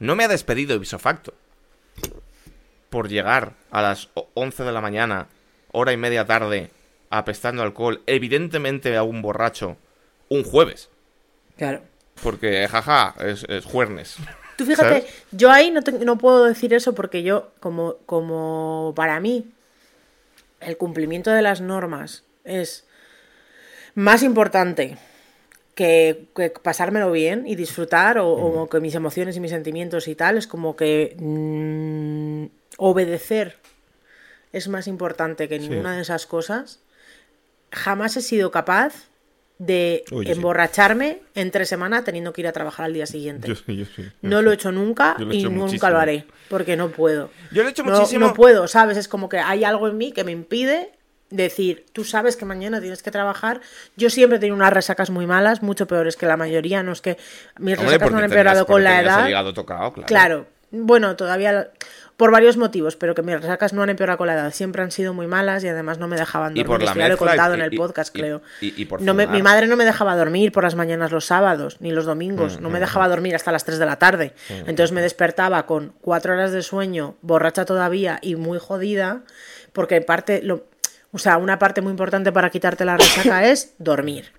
[0.00, 1.32] No me ha despedido ipso facto
[2.94, 5.26] por llegar a las 11 de la mañana,
[5.72, 6.70] hora y media tarde,
[7.10, 9.76] apestando alcohol, evidentemente a un borracho,
[10.28, 10.90] un jueves.
[11.56, 11.82] Claro.
[12.22, 14.14] Porque, jaja, es, es juernes.
[14.56, 19.44] Tú fíjate, yo ahí no, no puedo decir eso porque yo, como, como para mí,
[20.60, 22.86] el cumplimiento de las normas es
[23.96, 24.98] más importante
[25.74, 26.28] que,
[26.62, 30.76] pasármelo bien y disfrutar o, que mis emociones y mis sentimientos y tal, es como
[30.76, 32.46] que mm,
[32.78, 33.56] obedecer
[34.52, 36.80] es más importante que ninguna de esas cosas.
[37.72, 39.08] Jamás he sido capaz
[39.58, 40.32] de Oye, sí.
[40.38, 43.48] emborracharme entre semana teniendo que ir a trabajar al día siguiente.
[43.48, 44.04] Yo yo sí.
[44.22, 45.90] no lo he hecho nunca Yo he y hecho nunca muchísimo.
[45.90, 47.30] lo haré, porque no puedo.
[47.50, 48.28] Yo lo he hecho no, muchísimo.
[48.28, 48.96] No puedo, ¿sabes?
[48.96, 50.92] Es como que hay algo en mí que me impide
[51.30, 53.60] decir, tú sabes que mañana tienes que trabajar.
[53.96, 57.00] Yo siempre he tenido unas resacas muy malas, mucho peores que la mayoría, no es
[57.00, 57.16] que
[57.58, 59.52] mis Hombre, resacas no han tenías- empeorado con la edad.
[59.54, 60.06] tocado, claro.
[60.06, 61.70] Claro, bueno, todavía
[62.16, 64.92] por varios motivos, pero que mis resacas no han empeorado con la edad, siempre han
[64.92, 66.66] sido muy malas y además no me dejaban Y dormir.
[66.66, 68.42] por la Esto ya lo he y- contado en y- el y- podcast, y- creo.
[68.60, 69.36] y- y por no me- fumar.
[69.36, 72.62] mi madre no me dejaba dormir por las mañanas los sábados ni los domingos, Mm,
[72.62, 74.32] no me dejaba dormir hasta las 3 de la tarde.
[74.48, 79.22] Entonces me despertaba con cuatro horas de sueño, borracha todavía y muy jodida,
[79.72, 80.66] porque parte, lo,
[81.14, 84.32] o sea, una parte muy importante para quitarte la resaca es dormir.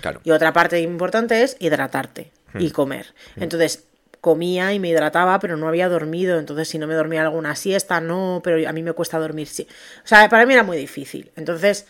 [0.00, 0.20] Claro.
[0.24, 3.14] Y otra parte importante es hidratarte y comer.
[3.36, 3.84] Entonces,
[4.20, 6.38] comía y me hidrataba, pero no había dormido.
[6.38, 9.48] Entonces, si no me dormía alguna siesta, no, pero a mí me cuesta dormir.
[9.48, 9.66] sí.
[10.02, 11.30] O sea, para mí era muy difícil.
[11.36, 11.86] Entonces,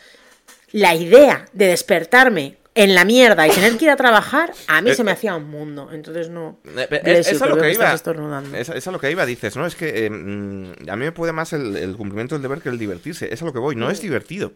[0.72, 4.90] la idea de despertarme en la mierda y tener que ir a trabajar, a mí
[4.94, 5.90] Eh, se me eh, hacía un mundo.
[5.92, 6.60] Entonces, no.
[6.76, 7.94] Eh, Es, es a lo que iba.
[7.94, 9.64] Es, es a lo que iba, dices, ¿no?
[9.66, 12.68] Es que eh, mm, a mí me puede más el, el cumplimiento del deber que
[12.68, 13.32] el divertirse.
[13.32, 13.76] Es a lo que voy.
[13.76, 13.90] No Mm.
[13.92, 14.52] es divertido.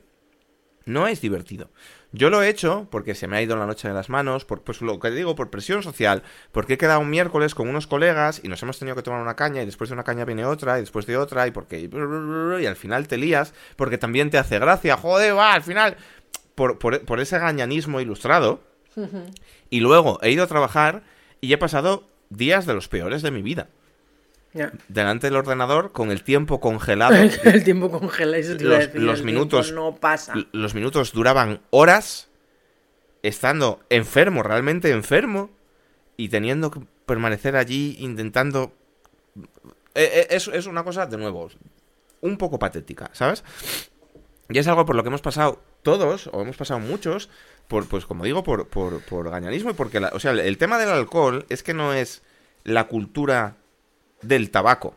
[0.84, 1.70] No es divertido.
[2.12, 4.62] Yo lo he hecho porque se me ha ido la noche de las manos, por
[4.64, 8.40] pues lo que digo, por presión social, porque he quedado un miércoles con unos colegas
[8.42, 10.78] y nos hemos tenido que tomar una caña y después de una caña viene otra
[10.78, 14.58] y después de otra y porque y al final te lías porque también te hace
[14.58, 15.98] gracia, joder, va, al final
[16.58, 18.60] por, por, por ese gañanismo ilustrado.
[19.70, 21.02] Y luego he ido a trabajar
[21.40, 23.68] y he pasado días de los peores de mi vida.
[24.88, 27.14] Delante del ordenador con el tiempo congelado.
[27.14, 30.34] el tiempo congela, eso te iba a Los- decir, los el minutos- No pasa.
[30.52, 32.28] Los minutos duraban horas
[33.22, 35.50] estando enfermo, realmente enfermo,
[36.16, 38.72] y teniendo que permanecer allí intentando...
[39.94, 41.48] Eh, eh, Es, es una cosa, de nuevo,
[42.20, 43.44] un poco patética, ¿sabes?
[44.48, 47.28] Y es algo por lo que hemos pasado todos, o hemos pasado muchos,
[47.68, 50.00] por, pues como digo, por, por, por gañanismo y porque...
[50.00, 52.22] la- o sea, el, tema del alcohol es que no es
[52.64, 53.56] la cultura
[54.22, 54.94] del tabaco.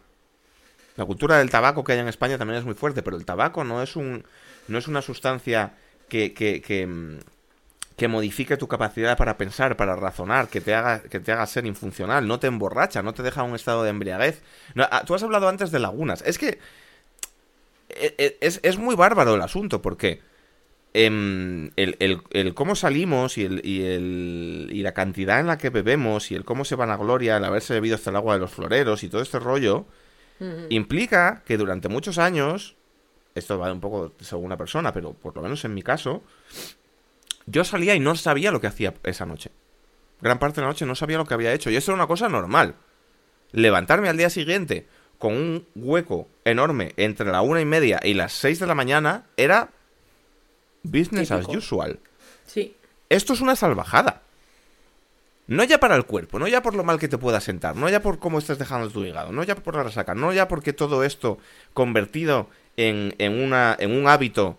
[0.97, 3.63] La cultura del tabaco que hay en España también es muy fuerte, pero el tabaco
[3.63, 4.25] no es un
[4.67, 5.73] no es una sustancia
[6.09, 7.19] que, que, que, mm,
[7.97, 11.65] que modifique tu capacidad para pensar, para razonar, que te haga que te haga ser
[11.65, 14.41] infuncional, no te emborracha, no te deja un estado de embriaguez.
[14.77, 16.23] Ah, tú has hablado antes de lagunas.
[16.25, 16.59] Es que
[17.89, 20.21] e- e- es, es muy bárbaro el asunto, porque
[20.93, 25.69] el, el- el cómo salimos y, el, y, el, y la cantidad en la que
[25.69, 28.39] bebemos y el cómo se van a gloria el haberse bebido hasta el agua de
[28.41, 29.85] los floreros y todo este rollo,
[30.69, 32.75] implica que durante muchos años,
[33.35, 36.23] esto va un poco según la persona, pero por lo menos en mi caso,
[37.45, 39.51] yo salía y no sabía lo que hacía esa noche.
[40.19, 41.69] Gran parte de la noche no sabía lo que había hecho.
[41.71, 42.75] Y eso era una cosa normal.
[43.51, 44.87] Levantarme al día siguiente
[45.17, 49.25] con un hueco enorme entre la una y media y las seis de la mañana
[49.37, 49.69] era
[50.84, 51.99] business as usual.
[52.45, 52.75] Sí.
[53.09, 54.21] Esto es una salvajada.
[55.47, 57.89] No ya para el cuerpo, no ya por lo mal que te pueda sentar, no
[57.89, 60.71] ya por cómo estés dejando tu hígado, no ya por la resaca, no ya porque
[60.71, 61.39] todo esto
[61.73, 64.57] convertido en, en, una, en un hábito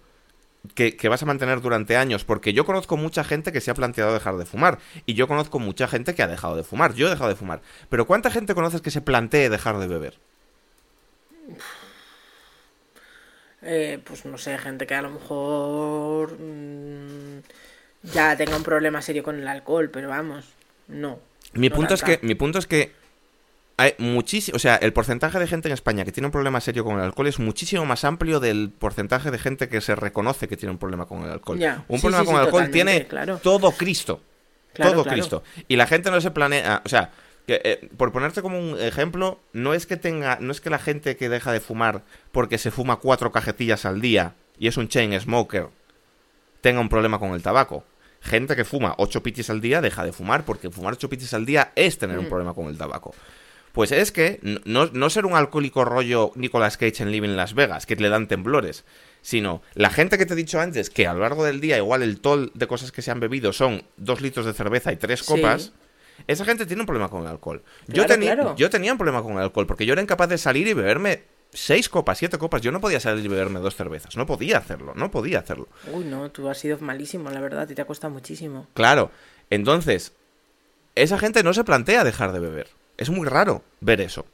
[0.74, 3.74] que, que vas a mantener durante años, porque yo conozco mucha gente que se ha
[3.74, 7.06] planteado dejar de fumar, y yo conozco mucha gente que ha dejado de fumar, yo
[7.06, 10.18] he dejado de fumar, pero ¿cuánta gente conoces que se plantee dejar de beber?
[13.62, 17.40] Eh, pues no sé, gente que a lo mejor mm,
[18.12, 20.46] ya tenga un problema serio con el alcohol, pero vamos,
[20.88, 21.18] no.
[21.54, 22.92] Mi no punto es que mi punto es que
[23.76, 26.84] hay muchísimo, o sea, el porcentaje de gente en España que tiene un problema serio
[26.84, 30.56] con el alcohol es muchísimo más amplio del porcentaje de gente que se reconoce que
[30.56, 31.58] tiene un problema con el alcohol.
[31.88, 33.38] Un Sí, problema sí, con sí, el alcohol tiene claro.
[33.38, 34.20] todo Cristo.
[34.72, 35.16] Claro, todo claro.
[35.16, 35.42] Cristo.
[35.68, 37.10] Y la gente no se planea, o sea,
[37.46, 40.78] que, eh, por ponerte como un ejemplo, no es que tenga, no es que la
[40.78, 44.88] gente que deja de fumar porque se fuma cuatro cajetillas al día y es un
[44.88, 45.68] chain smoker
[46.60, 47.84] tenga un problema con el tabaco.
[48.20, 51.44] Gente que fuma ocho pitis al día deja de fumar porque fumar ocho pitis al
[51.44, 52.20] día es tener Mm.
[52.20, 53.14] un problema con el tabaco.
[53.72, 57.86] Pues es que no, no ser un alcohólico rollo Nicolas Cage en Living Las Vegas,
[57.86, 58.84] que le dan temblores,
[59.22, 62.02] sino la gente que te he dicho antes, que a lo largo del día igual
[62.02, 65.20] el tol de cosas que se han bebido son dos litros de cerveza y tres
[65.20, 65.72] Sí.
[66.26, 67.62] Esa gente tiene un problema con el alcohol.
[67.88, 70.66] yo, Claro, yo tenía un problema con el alcohol porque yo era incapaz de salir
[70.68, 72.62] y beberme seis copas, siete copas.
[72.62, 74.16] Yo no podía salir y beberme dos cervezas.
[74.16, 75.68] No podía hacerlo, no podía hacerlo.
[75.92, 78.66] Uy, no, tú has sido malísimo, la verdad, y te ha costado muchísimo.
[78.74, 79.10] Claro,
[79.50, 80.12] entonces,
[80.94, 82.68] esa gente no se plantea dejar de beber.
[82.96, 84.26] Es muy raro ver eso.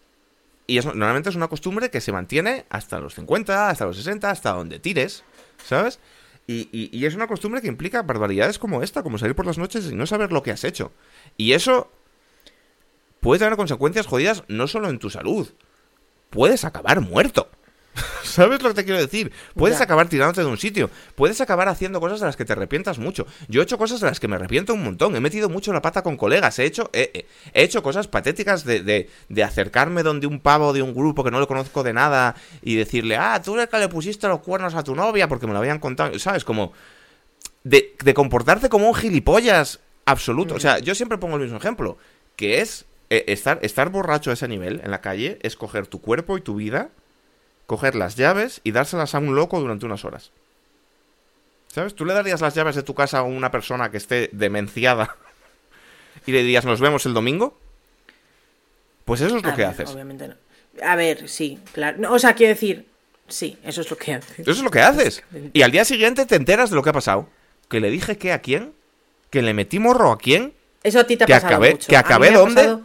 [0.67, 4.31] Y eso normalmente es una costumbre que se mantiene hasta los 50, hasta los 60,
[4.31, 5.25] hasta donde tires,
[5.65, 5.99] ¿sabes?
[6.51, 9.95] Y, es una costumbre que implica barbaridades como esta, como salir por las noches y
[9.95, 10.93] no saber lo que has hecho.
[11.37, 11.91] Y eso
[13.21, 15.51] puede tener consecuencias jodidas no solo en tu salud,
[16.31, 17.51] puedes acabar muerto.
[18.23, 19.33] ¿Sabes lo que te quiero decir?
[19.55, 19.85] Puedes Ya.
[19.85, 20.91] acabar tirándote de un sitio.
[21.15, 23.27] Puedes acabar haciendo cosas de las que te arrepientas mucho.
[23.49, 25.17] Yo he hecho cosas de las que me arrepiento un montón.
[25.17, 26.59] He metido mucho la pata con colegas.
[26.59, 30.73] He hecho, he, he- he hecho cosas patéticas de, de- de acercarme donde un pavo
[30.73, 33.79] de un grupo que no lo conozco de nada y decirle, ah, tú el que
[33.79, 36.19] le pusiste los cuernos a tu novia porque me lo habían contado.
[36.19, 36.45] ¿Sabes?
[36.45, 36.73] Como
[37.65, 40.55] de, de comportarte como un gilipollas absoluto.
[40.55, 41.99] O sea, yo siempre pongo el mismo ejemplo,
[42.37, 46.01] que es eh, estar, estar borracho a ese nivel en la calle, es coger tu
[46.01, 46.91] cuerpo y tu vida,
[47.69, 50.33] coger las llaves y dárselas a un loco durante unas horas.
[51.69, 51.95] ¿Sabes?
[51.95, 55.15] Tú le darías las llaves de tu casa a una persona que esté demenciada
[56.27, 57.57] y le dirías, nos vemos el domingo.
[59.05, 59.91] Pues eso es lo A que ver, haces.
[59.91, 60.35] Obviamente no.
[60.83, 61.99] A ver, sí, claro.
[61.99, 62.87] No, o sea, quiero decir,
[63.29, 64.39] sí, eso es lo que haces.
[64.41, 65.23] Eso es lo que haces.
[65.53, 67.29] Y al día siguiente te enteras de lo que ha pasado.
[67.69, 68.73] Que le dije que a quién,
[69.31, 70.55] que le metí morro a quién.
[70.83, 71.87] Eso a ti te ha ¿Que pasado acabé- mucho.
[71.89, 72.55] que acabé dónde?
[72.63, 72.83] pasado-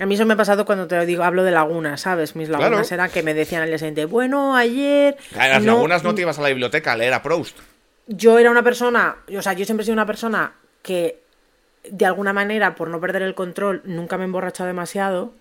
[0.00, 2.34] a mí eso me ha pasado cuando te digo, hablo de lagunas, ¿sabes?
[2.34, 2.64] Mis Claro.
[2.64, 5.16] lagunas eran que me decían al día siguiente, bueno, ayer...
[5.32, 7.58] En las no- lagunas no te ibas a la biblioteca a leer a Proust.
[8.06, 11.20] Yo era una persona, o sea, yo siempre he sido una persona que,
[11.88, 15.32] de alguna manera, por no perder el control, nunca me he emborrachado demasiado.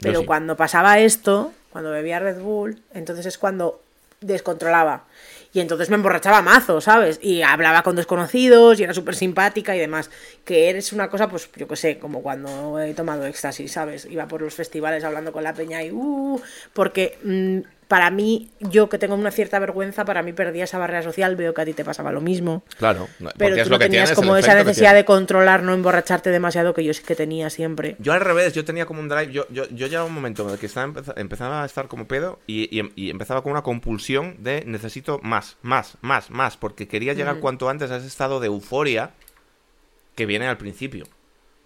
[0.00, 0.26] Pero sí.
[0.26, 3.82] cuando pasaba esto, cuando bebía Red Bull, entonces es cuando
[4.22, 5.04] descontrolaba.
[5.52, 7.18] Y entonces me emborrachaba mazo, ¿sabes?
[7.22, 10.10] Y hablaba con desconocidos y era súper simpática y demás.
[10.44, 14.06] Que eres una cosa, pues yo qué sé, como cuando he tomado éxtasis, ¿sabes?
[14.06, 16.40] Iba por los festivales hablando con la peña y uh,
[16.72, 21.02] porque mm, para mí, yo que tengo una cierta vergüenza, para mí perdía esa barrera
[21.02, 22.62] social, veo que a ti te pasaba lo mismo.
[22.78, 26.30] Claro, Pero tú es no que tenías tienes, como esa necesidad de controlar, no emborracharte
[26.30, 27.96] demasiado, que yo sí que tenía siempre.
[27.98, 29.32] Yo al revés, yo tenía como un drive.
[29.32, 32.06] Yo, yo, yo llegaba un momento en el que estaba empeza- empezaba a estar como
[32.06, 36.86] pedo y, y- y empezaba con una compulsión de necesito más, más, más, más, porque
[36.86, 39.10] quería llegar cuanto antes a ese estado de euforia
[40.14, 41.06] que viene al principio.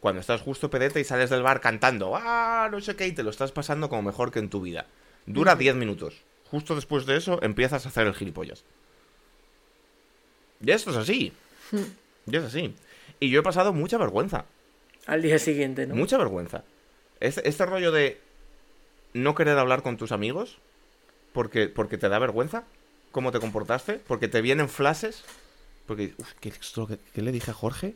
[0.01, 3.23] Cuando estás justo pedete y sales del bar cantando, ah, no sé qué, y te
[3.23, 4.87] lo estás pasando como mejor que en tu vida.
[5.27, 6.23] Dura 10 minutos.
[6.51, 8.65] Justo después de eso empiezas a hacer el gilipollas.
[10.61, 11.33] Y esto es así.
[12.27, 12.75] Y es así.
[13.21, 14.45] Y yo he pasado mucha vergüenza.
[15.07, 15.95] Al día siguiente, ¿no?
[15.95, 16.65] Mucha vergüenza.
[17.21, 18.21] Este, este rollo de
[19.13, 20.59] no querer hablar con tus amigos
[21.33, 22.65] porque, porque te da vergüenza
[23.13, 25.25] cómo te comportaste, porque te vienen flashes,
[25.87, 27.95] porque, uf, ¿qué, esto- qué- qué le dije a Jorge?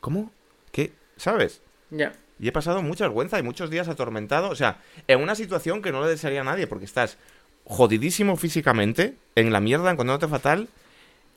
[0.00, 0.30] ¿Cómo?
[0.72, 0.92] ¿Qué?
[1.16, 1.62] ¿Sabes?
[1.90, 2.12] Ya.
[2.38, 4.78] Y he pasado mucha vergüenza y muchos días atormentado, o sea,
[5.08, 7.16] en una situación que no le desearía a nadie, porque estás
[7.64, 10.68] jodidísimo físicamente, en la mierda, encontrándote fatal,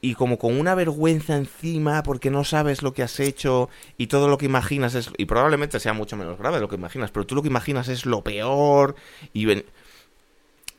[0.02, 4.30] y como con una vergüenza encima porque no sabes lo que has hecho y todo
[4.30, 7.26] lo que imaginas es y probablemente sea mucho menos grave de lo que imaginas pero
[7.26, 8.95] tú lo que imaginas es lo peor
[9.34, 9.66] y ven-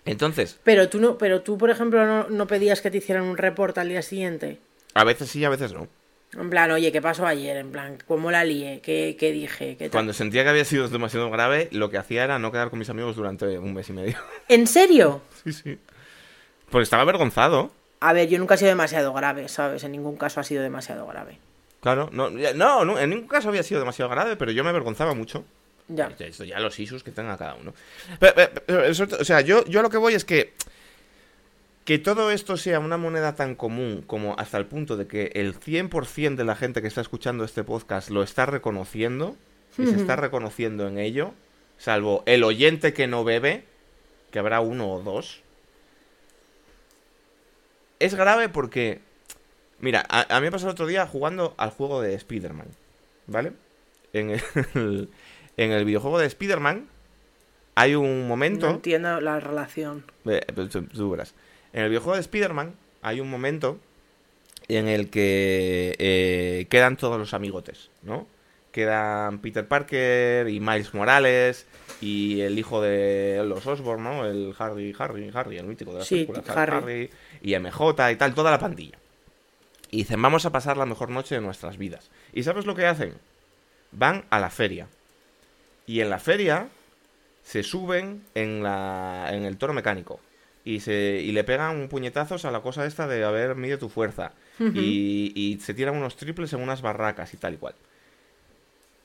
[0.06, 3.36] entonces Pero tú, no, pero tú, por ejemplo, no, no pedías que te hicieran un
[3.36, 4.58] report al día siguiente.
[4.94, 5.86] a veces sí a veces no
[6.38, 7.56] En plan, oye, ¿qué pasó ayer?
[7.56, 8.80] En plan, ¿cómo la lié?
[8.80, 9.76] ¿Qué, qué dije?
[9.90, 12.88] Cuando sentía que había sido demasiado grave lo que hacía era no quedar con mis
[12.90, 14.16] amigos durante un mes y medio
[14.48, 15.22] ¿En serio?
[15.44, 15.78] sí sí
[16.70, 19.82] porque estaba avergonzado A ver, yo nunca he sido demasiado grave, ¿sabes?
[19.82, 21.38] En ningún caso ha sido demasiado grave.
[21.80, 25.14] claro no no, no en ningún caso había sido demasiado grave pero yo me avergonzaba
[25.14, 25.44] mucho
[25.88, 26.12] Ya.
[26.20, 27.74] Esto ya los isus que tenga cada uno.
[28.20, 30.52] Pero, pero, pero eso- o sea, yo, yo a lo que voy es que.
[31.84, 35.58] Que todo esto sea una moneda tan común como hasta el punto de que el
[35.58, 39.36] 100% de la gente que está escuchando este podcast lo está reconociendo
[39.78, 41.32] y se está reconociendo en ello,
[41.78, 43.64] salvo el oyente que no bebe,
[44.30, 45.42] que habrá uno o dos.
[47.98, 49.00] Es grave porque.
[49.80, 52.66] Mira, a, a mí me pasó el otro día jugando al juego de Spider-Man,
[53.26, 53.52] ¿vale?
[54.12, 54.40] En el,
[55.56, 56.86] en el videojuego de Spider-Man
[57.74, 58.66] hay un momento.
[58.68, 60.04] No entiendo la relación.
[60.26, 61.34] Eh, pues tú- tú verás.
[61.72, 63.78] En el videojuego de Spider-Man hay un momento
[64.68, 68.26] en el que eh, quedan todos los amigotes, ¿no?
[68.72, 71.66] Quedan Peter Parker y Miles Morales
[72.00, 74.24] y el hijo de los Osborn, ¿no?
[74.26, 77.10] El Harry, Harry, Harry, el mítico de las Sí, películas, Harry.
[77.42, 78.96] y MJ y tal, toda la pandilla.
[79.90, 82.10] Y dicen, vamos a pasar la mejor noche de nuestras vidas.
[82.32, 83.14] ¿Y sabes lo que hacen?
[83.90, 84.86] Van a la feria.
[85.84, 86.68] Y en la feria
[87.42, 90.20] se suben en, la, en el toro mecánico
[90.74, 93.88] y, se, y le pegan un puñetazos a la cosa esta de haber mide tu
[93.88, 97.74] fuerza y, y se tiran unos triples en unas barracas y tal y cual.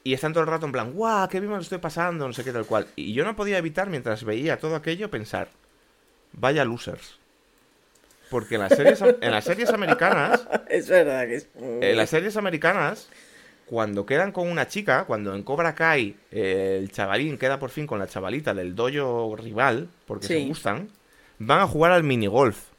[0.03, 2.33] Y están todo el rato en plan, guau, qué bien me lo estoy pasando, no
[2.33, 2.85] sé qué tal cual.
[2.95, 5.47] Y yo no podía evitar, mientras veía todo aquello, pensar,
[6.33, 7.17] vaya losers.
[8.29, 11.47] Porque en las series, en las series americanas, Es verdad que es.
[11.55, 13.07] en las series americanas,
[13.65, 17.87] cuando quedan con una chica, cuando en Cobra Kai eh, el chavalín queda por fin
[17.87, 20.47] con la chavalita del dojo rival, porque se Sí.
[20.47, 20.89] gustan,
[21.39, 22.69] van a jugar al minigolf.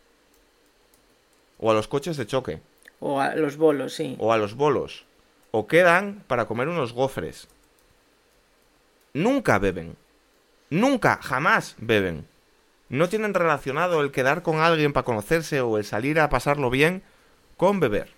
[1.58, 2.60] O a los coches de choque.
[3.00, 4.16] O a los bolos, sí.
[4.18, 5.04] O a los bolos.
[5.50, 7.48] O quedan para comer unos gofres.
[9.14, 9.96] Nunca beben.
[10.70, 12.26] Nunca, jamás beben.
[12.88, 17.02] no tienen relacionado el quedar con alguien para conocerse o el salir a pasarlo bien
[17.56, 18.10] con beber.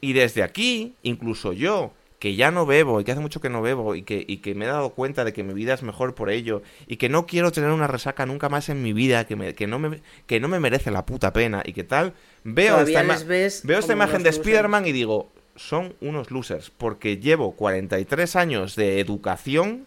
[0.00, 3.62] Y desde aquí, incluso yo, que ya no bebo y que hace mucho que no
[3.62, 6.14] bebo y que, y que me he dado cuenta de que mi vida es mejor
[6.14, 9.34] por ello y que no quiero tener una resaca nunca más en mi vida, que,
[9.36, 12.12] me, que, no, me, que no me merece la puta pena y que tal,
[12.44, 14.28] veo Todavía esta, ves veo esta imagen de.
[14.28, 19.86] Spider-Man y digo, son unos losers, porque llevo 43 años de educación,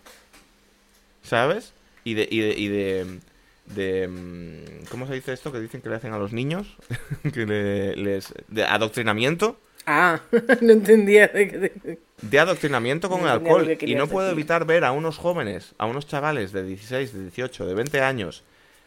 [1.22, 1.74] ¿sabes?
[2.04, 2.28] Y de...
[2.30, 3.20] Y de, y de
[3.66, 6.76] de, mm, ¿Cómo se dice esto que dicen que le hacen a los niños?
[7.34, 8.34] que le- les...
[8.50, 9.58] De adoctrinamiento.
[9.86, 10.22] Ah,
[10.62, 11.28] no entendía.
[11.28, 14.40] de qué- de- de adoctrinamiento con No el alcohol que y no puedo decir.
[14.40, 18.44] evitar ver a unos jóvenes, a unos chavales de 16, de 18, de 20 años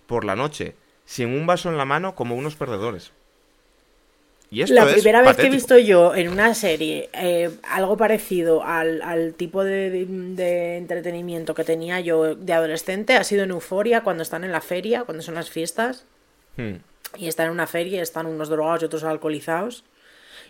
[0.07, 0.75] por la noche
[1.05, 3.13] sin un vaso en la mano como unos perdedores.
[4.51, 8.65] Y esto La primera vez que he visto yo en una serie eh, algo parecido
[8.65, 13.51] al, al tipo de, de- de entretenimiento que tenía yo de adolescente ha sido en
[13.51, 16.05] Euforia cuando están en la feria, cuando son las fiestas
[16.57, 16.77] Hmm.
[17.19, 19.85] y están en una feria, están unos drogados y otros alcoholizados.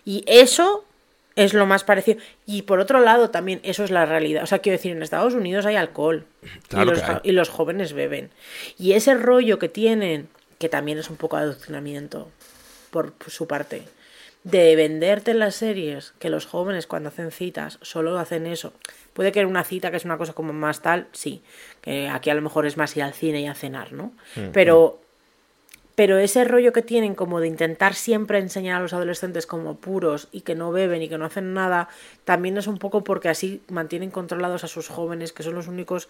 [0.06, 0.86] Y eso
[1.34, 2.18] es lo más parecido.
[2.46, 4.42] Y por otro lado, también eso es la realidad.
[4.42, 6.24] O sea, quiero decir, en Estados Unidos hay alcohol.
[6.68, 7.14] Claro y, los, que hay.
[7.16, 8.30] ja- y los jóvenes beben.
[8.78, 10.28] Y ese rollo que tienen,
[10.58, 12.30] que también es un poco de adoctrinamiento
[12.90, 13.82] por su parte,
[14.44, 18.72] de venderte en las series que los jóvenes cuando hacen citas solo hacen eso.
[19.12, 21.42] Puede que en una cita que es una cosa como más tal, sí.
[21.82, 24.12] Que aquí a lo mejor es más ir al cine y a cenar, ¿no?
[24.52, 25.00] Pero
[25.96, 30.28] pero ese rollo que tienen como de intentar siempre enseñar a los adolescentes como puros
[30.30, 31.88] y que no beben y que no hacen nada,
[32.24, 36.08] también es un poco porque así mantienen controlados a sus jóvenes, que son los únicos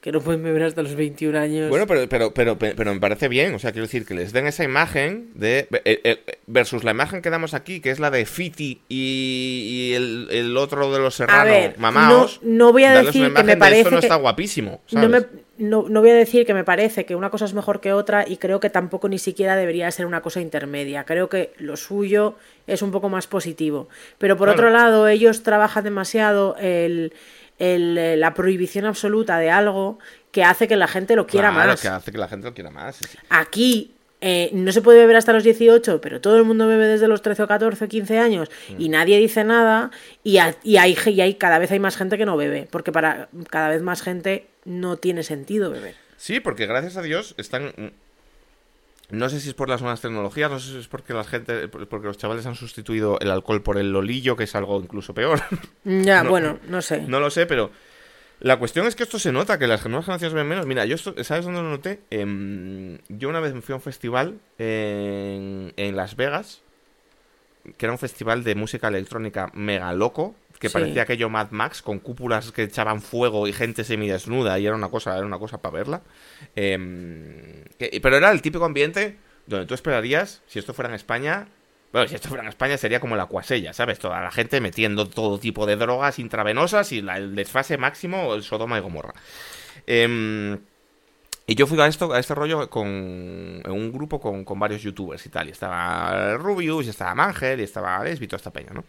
[0.00, 1.70] que no pueden beber hasta los 21 años.
[1.70, 3.54] Bueno, pero, pero, pero, pero me parece bien.
[3.54, 5.66] O sea, quiero decir que les den esa imagen de.
[5.84, 9.94] eh, eh, versus la imagen que damos aquí, que es la de Fiti y, y
[9.94, 12.40] el, otro de los serranos mamaos.
[12.42, 14.82] no- no voy a decir que me parece no está guapísimo.
[14.86, 15.24] ¿sabes?
[15.58, 18.24] No, no voy a decir que me parece que una cosa es mejor que otra
[18.26, 21.04] y creo que tampoco ni siquiera debería ser una cosa intermedia.
[21.04, 22.34] Creo que lo suyo
[22.66, 23.88] es un poco más positivo.
[24.18, 24.60] Pero por Claro.
[24.60, 27.12] otro lado, ellos trabajan demasiado el,
[27.58, 29.98] el, eh, la prohibición absoluta de algo
[30.32, 31.80] que hace que la gente lo quiera Claro, más.
[31.80, 32.96] que hace que la gente lo quiera más.
[32.96, 33.18] sí, sí.
[33.30, 33.90] Aquí
[34.20, 37.20] eh, no se puede beber hasta los 18, pero todo el mundo bebe desde los
[37.20, 38.80] 13 o 14 o 15 años Mm.
[38.80, 39.90] y nadie dice nada
[40.22, 42.90] y, a- y hay, y hay cada vez hay más gente que no bebe, porque
[42.90, 45.94] para cada vez más gente no tiene sentido beber.
[46.16, 47.66] Sí, porque gracias a Dios están.
[47.76, 47.90] mm,
[49.10, 51.68] No sé si es por las nuevas tecnologías, no sé si es porque la gente,
[51.68, 55.40] porque los chavales han sustituido el alcohol por el lolillo, que es algo incluso peor.
[55.84, 56.30] Ya, No.
[56.30, 57.02] bueno, no sé.
[57.02, 57.70] no lo sé, pero
[58.40, 60.66] la cuestión es que esto se nota, que las nuevas generaciones ven menos.
[60.66, 62.00] Mira, yo esto, ¿sabes dónde lo noté?
[62.10, 66.62] Em, yo una vez me fui a un festival en, en Las Vegas,
[67.76, 70.34] que era un festival de música electrónica mega loco,
[70.64, 70.72] que Sí.
[70.74, 74.88] parecía aquello Mad Max, con cúpulas que echaban fuego y gente semidesnuda, y era una
[74.88, 76.02] cosa, era una cosa para verla.
[76.56, 81.48] Em, que- pero era el típico ambiente donde tú esperarías, si esto fuera en España,
[81.92, 83.98] bueno, si esto fuera en España sería como la cuasella, ¿sabes?
[83.98, 88.42] Toda la gente metiendo todo tipo de drogas intravenosas y la- el desfase máximo, el
[88.42, 89.12] Sodoma y Gomorra.
[89.86, 90.58] Em,
[91.46, 94.82] y yo fui a esto, a este rollo con en un grupo con, con varios
[94.82, 95.48] youtubers y tal.
[95.48, 98.84] Y estaba Rubius, y estaba Mangel, y estaba Lesbi, toda esta peña, ¿no?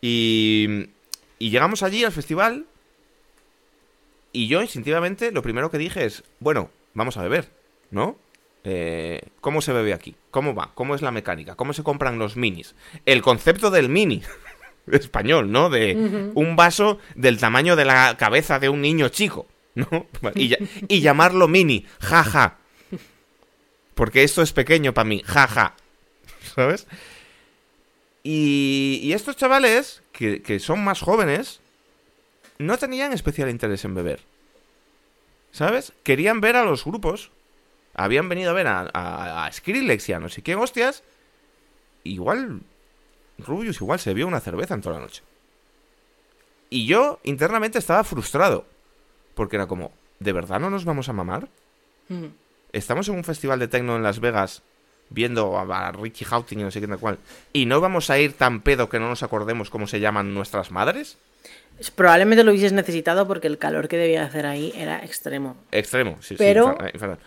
[0.00, 0.88] Y,
[1.42, 2.66] y llegamos allí al festival.
[4.30, 7.50] Y yo instintivamente lo primero que dije es, bueno, vamos a beber,
[7.90, 8.16] ¿no?
[8.62, 10.14] Eh, ¿Cómo se bebe aquí?
[10.30, 10.70] ¿Cómo va?
[10.76, 11.56] ¿Cómo es la mecánica?
[11.56, 12.76] ¿Cómo se compran los minis?
[13.06, 14.22] El concepto del mini
[14.86, 15.68] español, ¿no?
[15.68, 20.06] De un vaso del tamaño de la cabeza de un niño chico, ¿no?
[20.36, 22.58] Y, llamarlo mini, jaja.
[23.96, 25.74] Porque esto es pequeño para mí, jaja.
[26.54, 26.86] ¿Sabes?
[28.22, 31.60] Y, y estos chavales, que, que son más jóvenes,
[32.58, 34.20] no tenían especial interés en beber.
[35.50, 35.92] ¿Sabes?
[36.02, 37.30] Querían ver a los grupos.
[37.94, 41.02] Habían venido a ver a, a, a Skrillex y a no sé qué hostias.
[42.04, 42.60] Igual.
[43.38, 45.22] Rubius igual se vio una cerveza en toda la noche.
[46.70, 48.64] Y yo internamente estaba frustrado.
[49.34, 51.48] Porque era como, ¿de verdad no nos vamos a mamar?
[52.08, 52.26] Mm.
[52.72, 54.62] Estamos en un festival de techno en Las Vegas
[55.12, 57.18] viendo a, Richie Houghton y no sé qué tal cual.
[57.52, 60.70] ¿Y no vamos a ir tan pedo que no nos acordemos cómo se llaman nuestras
[60.70, 61.16] madres?
[61.94, 65.56] Probablemente lo hubieses necesitado porque el calor que debía hacer ahí era extremo.
[65.72, 66.86] Extremo, sí, Pero- sí.
[66.94, 67.18] infernal.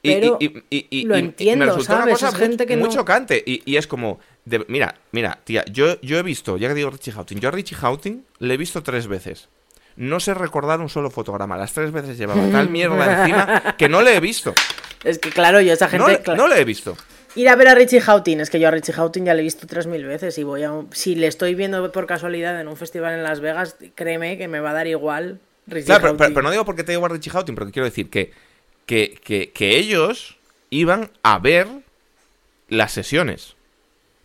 [0.00, 2.14] Pero y- y- y- y- lo y me entiendo, resultó una ¿sabes?
[2.14, 3.42] cosa Es muy- gente muy chocante.
[3.44, 6.90] Y, y es como, de- mira, mira, tía, yo, yo he visto, ya que digo
[6.90, 9.48] Richie Houghton, yo a Richie Houghton le he visto tres veces.
[9.96, 11.56] No sé recordar un solo fotograma.
[11.56, 14.54] Las tres veces llevaba tal mierda encima que no le he visto.
[15.04, 16.22] Es que claro, yo a esa gente...
[16.26, 16.96] No, no le he visto.
[17.34, 19.44] Ir a ver a Richie Houghton, es que yo a Richie Houghton ya le he
[19.44, 20.72] visto tres mil veces y voy a...
[20.72, 24.48] un- Si le estoy viendo por casualidad en un festival en Las Vegas, créeme que
[24.48, 26.16] me va a dar igual Richie Claro, pero, Houghton.
[26.18, 28.32] pero- pero no digo porque te digo a Richie Houghton, pero quiero decir que,
[28.86, 30.36] que, que, que ellos
[30.70, 31.68] iban a ver
[32.68, 33.54] las sesiones.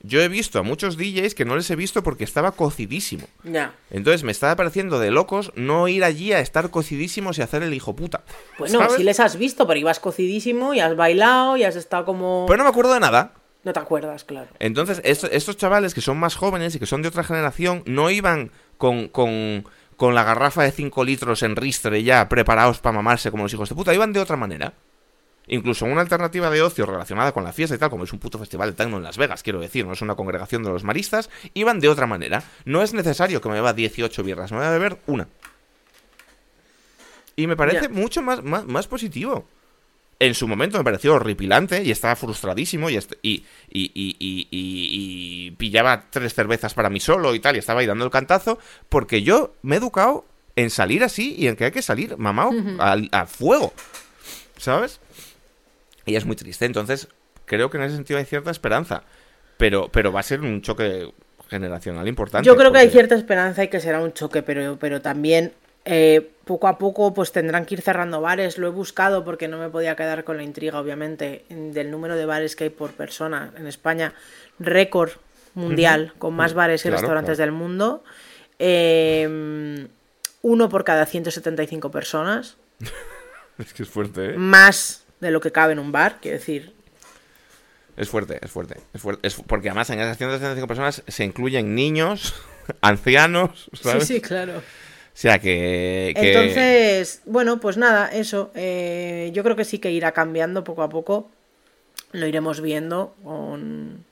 [0.05, 3.25] Yo he visto a muchos DJs que no les he visto porque estaba cocidísimo.
[3.43, 3.73] Ya.
[3.89, 7.73] Entonces me estaba pareciendo de locos no ir allí a estar cocidísimos y hacer el
[7.73, 8.23] hijo puta.
[8.59, 8.95] Bueno, ¿sabes?
[8.97, 12.43] sí les has visto, pero ibas cocidísimo y has bailado y has estado como...
[12.47, 13.31] Pero no me acuerdo de nada.
[13.63, 14.49] No te acuerdas, claro.
[14.59, 18.09] Entonces, esto- estos chavales que son más jóvenes y que son de otra generación no
[18.09, 19.63] iban con, con,
[19.95, 23.69] con la garrafa de 5 litros en ristre ya preparados para mamarse como los hijos
[23.69, 23.93] de puta.
[23.93, 24.73] Iban de otra manera.
[25.47, 28.39] Incluso una alternativa de ocio relacionada con la fiesta y tal, como es un puto
[28.39, 31.29] festival de techno en Las Vegas, quiero decir, no es una congregación de los maristas,
[31.53, 32.43] iban de otra manera.
[32.65, 35.27] No es necesario que me beba 18 birras, me voy a beber una.
[37.35, 39.47] Y me parece mucho más, más, más positivo.
[40.19, 44.47] En su momento me pareció horripilante y estaba frustradísimo y, est- y, y, y- y-
[44.51, 48.11] y- y pillaba tres cervezas para mí solo y tal, y estaba ahí dando el
[48.11, 50.25] cantazo, porque yo me he educado
[50.55, 53.73] en salir así y en que hay que salir mamado al- a, fuego,
[54.57, 54.99] ¿sabes?
[56.05, 57.07] Y es muy triste, entonces
[57.45, 59.03] creo que en ese sentido hay cierta esperanza,
[59.57, 61.11] pero, pero va a ser un choque
[61.49, 62.45] generacional importante.
[62.45, 65.53] Yo creo que hay cierta esperanza y que será un choque, pero, pero también
[65.85, 68.57] eh, poco a poco pues tendrán que ir cerrando bares.
[68.57, 72.25] Lo he buscado porque no me podía quedar con la intriga, obviamente, del número de
[72.25, 74.13] bares que hay por persona en España.
[74.59, 75.11] Récord
[75.53, 77.51] mundial, con más bares y Claro, restaurantes claro.
[77.51, 78.03] del mundo.
[78.59, 79.87] Eh,
[80.41, 82.57] uno por cada 175 personas.
[83.59, 84.33] Es que es fuerte, ¿eh?
[84.35, 86.73] Más de lo que cabe en un bar, quiero decir.
[87.97, 88.77] Es fuerte, es fuerte.
[88.93, 92.33] Es fuerte es porque además en esas 175 personas se incluyen niños,
[92.81, 94.05] ancianos, ¿sabes?
[94.07, 94.57] Sí, sí, claro.
[94.59, 96.13] O sea que...
[96.15, 98.51] que- Entonces, bueno, pues nada, eso.
[98.55, 101.29] eh, yo creo que sí que irá cambiando poco a poco.
[102.13, 104.05] Lo iremos viendo con.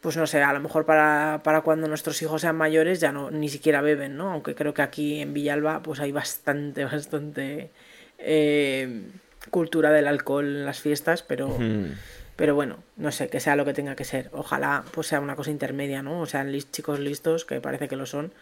[0.00, 3.30] Pues no sé, a lo mejor para, para cuando nuestros hijos sean mayores ya no
[3.30, 4.32] ni siquiera beben, ¿no?
[4.32, 7.70] Aunque creo que aquí en Villalba pues hay bastante, bastante
[8.18, 9.02] eh,
[9.50, 11.92] cultura del alcohol en las fiestas, pero, Mm.
[12.36, 14.30] pero bueno, no sé, que sea lo que tenga que ser.
[14.32, 16.20] Ojalá pues sea una cosa intermedia, ¿no?
[16.20, 18.32] O sean chicos listos, que parece que lo son,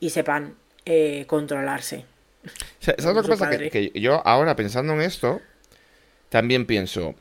[0.00, 0.54] y sepan
[0.84, 2.04] eh, controlarse.
[2.80, 3.50] ¿Sabes lo que pasa?
[3.50, 5.40] Que, que yo ahora pensando en esto,
[6.28, 7.14] también pienso,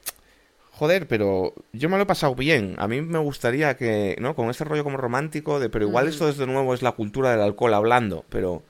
[0.71, 2.75] joder, pero yo me lo he pasado bien.
[2.77, 4.35] A mí me gustaría que, ¿no?
[4.35, 7.41] Con este rollo como romántico de, pero igual esto desde nuevo es la cultura del
[7.41, 8.63] alcohol hablando, pero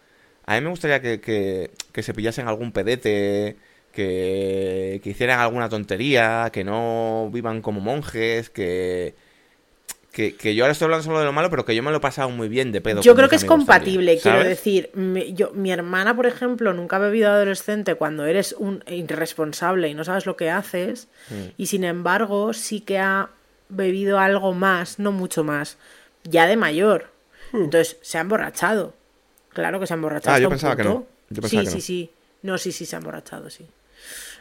[0.45, 3.57] a mí me gustaría que, que, que se pillasen algún pedete,
[3.95, 9.15] que, que hicieran alguna tontería, que no vivan como monjes, que...
[10.11, 11.97] Que, que yo ahora estoy hablando solo de lo malo, pero que yo me lo
[11.97, 13.01] he pasado muy bien de pedo.
[13.01, 14.89] Yo creo que es compatible, también, quiero decir.
[14.93, 19.93] Mi, yo, mi hermana, por ejemplo, nunca ha bebido adolescente cuando eres un irresponsable y
[19.93, 21.09] no sabes lo que haces.
[21.29, 21.43] Mm.
[21.57, 23.29] Y sin embargo, sí que ha
[23.67, 25.77] bebido algo más, no mucho más,
[26.23, 27.11] ya de mayor.
[27.51, 28.93] Entonces, se ha emborrachado.
[29.49, 30.33] Claro que se ha emborrachado.
[30.33, 30.39] Hmm.
[30.39, 31.05] Ah, yo pensaba que no.
[31.29, 31.81] Yo pensaba sí, que sí, no.
[31.81, 32.09] sí.
[32.41, 33.65] No, sí, sí, se ha emborrachado, sí.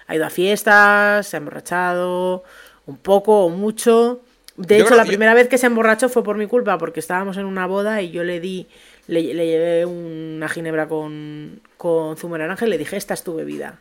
[0.07, 2.45] Ha ido a fiestas, se ha emborrachado,
[2.87, 4.21] un poco o mucho.
[4.57, 6.79] De Yo hecho, creo- la yo- primera vez que se emborrachó fue por mi culpa,
[6.79, 8.67] porque estábamos en una boda y yo le di,
[9.09, 13.23] le, le llevé una ginebra con, con zumo de naranja y le dije, esta es
[13.25, 13.81] tu bebida.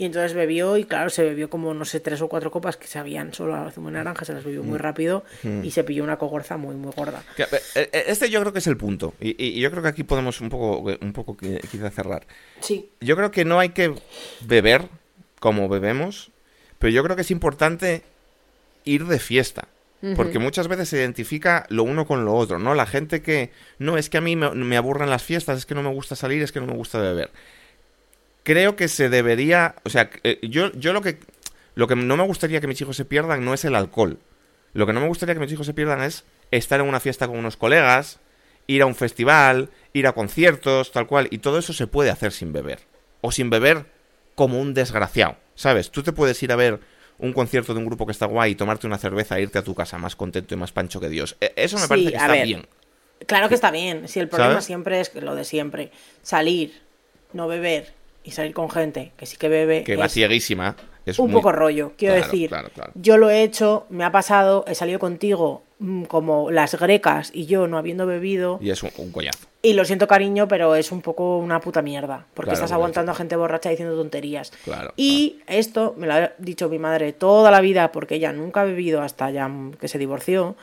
[0.00, 2.86] Y entonces bebió y claro, se bebió como, no sé, tres o cuatro copas que
[2.86, 4.66] sabían solo a zumo de naranja, se las bebió Mm.
[4.68, 5.24] muy rápido
[5.64, 7.24] y se pilló una cogorza muy, muy gorda.
[7.36, 9.14] Eh, eh, Este yo creo que es el punto.
[9.20, 12.28] Y, yo creo que aquí podemos un poco, un poco qui- quizá cerrar.
[12.60, 12.88] Sí.
[13.00, 13.92] Yo creo que no hay que
[14.46, 14.82] beber
[15.40, 16.30] como bebemos,
[16.78, 18.02] pero yo creo que es importante
[18.84, 19.68] ir de fiesta.
[20.14, 22.72] Porque muchas veces se identifica lo uno con lo otro, ¿no?
[22.76, 25.74] La gente que, no, es que a mí me, me aburren las fiestas, es que
[25.74, 27.32] no me gusta salir, es que no me gusta beber.
[28.44, 31.18] Creo que se debería, o sea, eh, yo, yo lo que,
[31.74, 34.20] lo que no me gustaría que mis hijos se pierdan no es el alcohol.
[34.72, 37.26] Lo que no me gustaría que mis hijos se pierdan es estar en una fiesta
[37.26, 38.20] con unos colegas,
[38.68, 42.30] ir a un festival, ir a conciertos, tal cual, y todo eso se puede hacer
[42.30, 42.78] sin beber.
[43.20, 43.86] O sin beber
[44.38, 45.90] como un desgraciado, ¿sabes?
[45.90, 46.78] Tú te puedes ir a ver
[47.18, 49.62] un concierto de un grupo que está guay y tomarte una cerveza e irte a
[49.64, 51.36] tu casa más contento y más pancho que Dios.
[51.40, 52.66] E- Eso me Sí, parece que está ver, bien.
[53.26, 54.06] Claro que está bien.
[54.06, 54.64] Si el problema ¿Sabes?
[54.66, 55.90] siempre es lo de siempre.
[56.22, 56.80] Salir,
[57.32, 59.82] no beber y salir con gente que sí que bebe.
[59.82, 60.76] Que va cieguísima.
[61.04, 61.94] Es un muy- poco rollo.
[61.98, 62.92] Quiero Claro, decir, claro, claro.
[62.94, 65.64] yo lo he hecho, me ha pasado, he salido contigo
[66.08, 68.58] como las grecas y yo no habiendo bebido.
[68.60, 69.46] Y es un, un coñazo.
[69.62, 72.26] Y lo siento, cariño, pero es un poco una puta mierda.
[72.34, 74.50] Porque Claro, estás aguantando a gente borracha diciendo tonterías.
[74.64, 78.62] Claro, Y esto me lo ha dicho mi madre toda la vida, porque ella nunca
[78.62, 79.48] ha bebido hasta ya
[79.80, 80.56] que se divorció,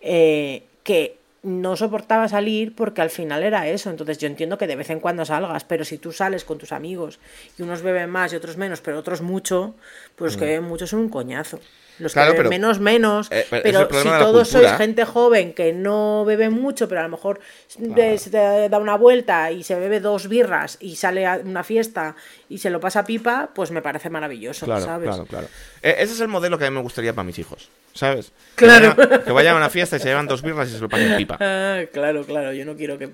[0.00, 3.90] eh, que no soportaba salir porque al final era eso.
[3.90, 6.72] Entonces yo entiendo que de vez en cuando salgas, pero si tú sales con tus
[6.72, 7.18] amigos
[7.58, 9.74] y unos beben más y otros menos, pero otros mucho,
[10.16, 10.40] pues Mm.
[10.40, 11.58] que muchos son un coñazo.
[12.02, 13.28] Los Claro, que beben pero- menos, menos.
[13.30, 14.68] Eh, pero si todos cultura.
[14.68, 18.96] sois gente joven que no bebe mucho, pero a lo mejor se te da una
[18.96, 22.16] vuelta y se bebe dos birras y sale a una fiesta
[22.48, 25.08] y se lo pasa pipa, pues me parece maravilloso, Claro, ¿sabes?
[25.08, 25.46] claro, claro.
[25.82, 28.32] Eh, ese es el modelo que a mí me gustaría para mis hijos, ¿sabes?
[28.56, 28.94] Claro.
[28.96, 30.88] Que vayan, que vayan a una fiesta y se llevan dos birras y se lo
[30.88, 31.36] pasen pipa.
[31.40, 33.08] Ah, claro, claro, yo no quiero que,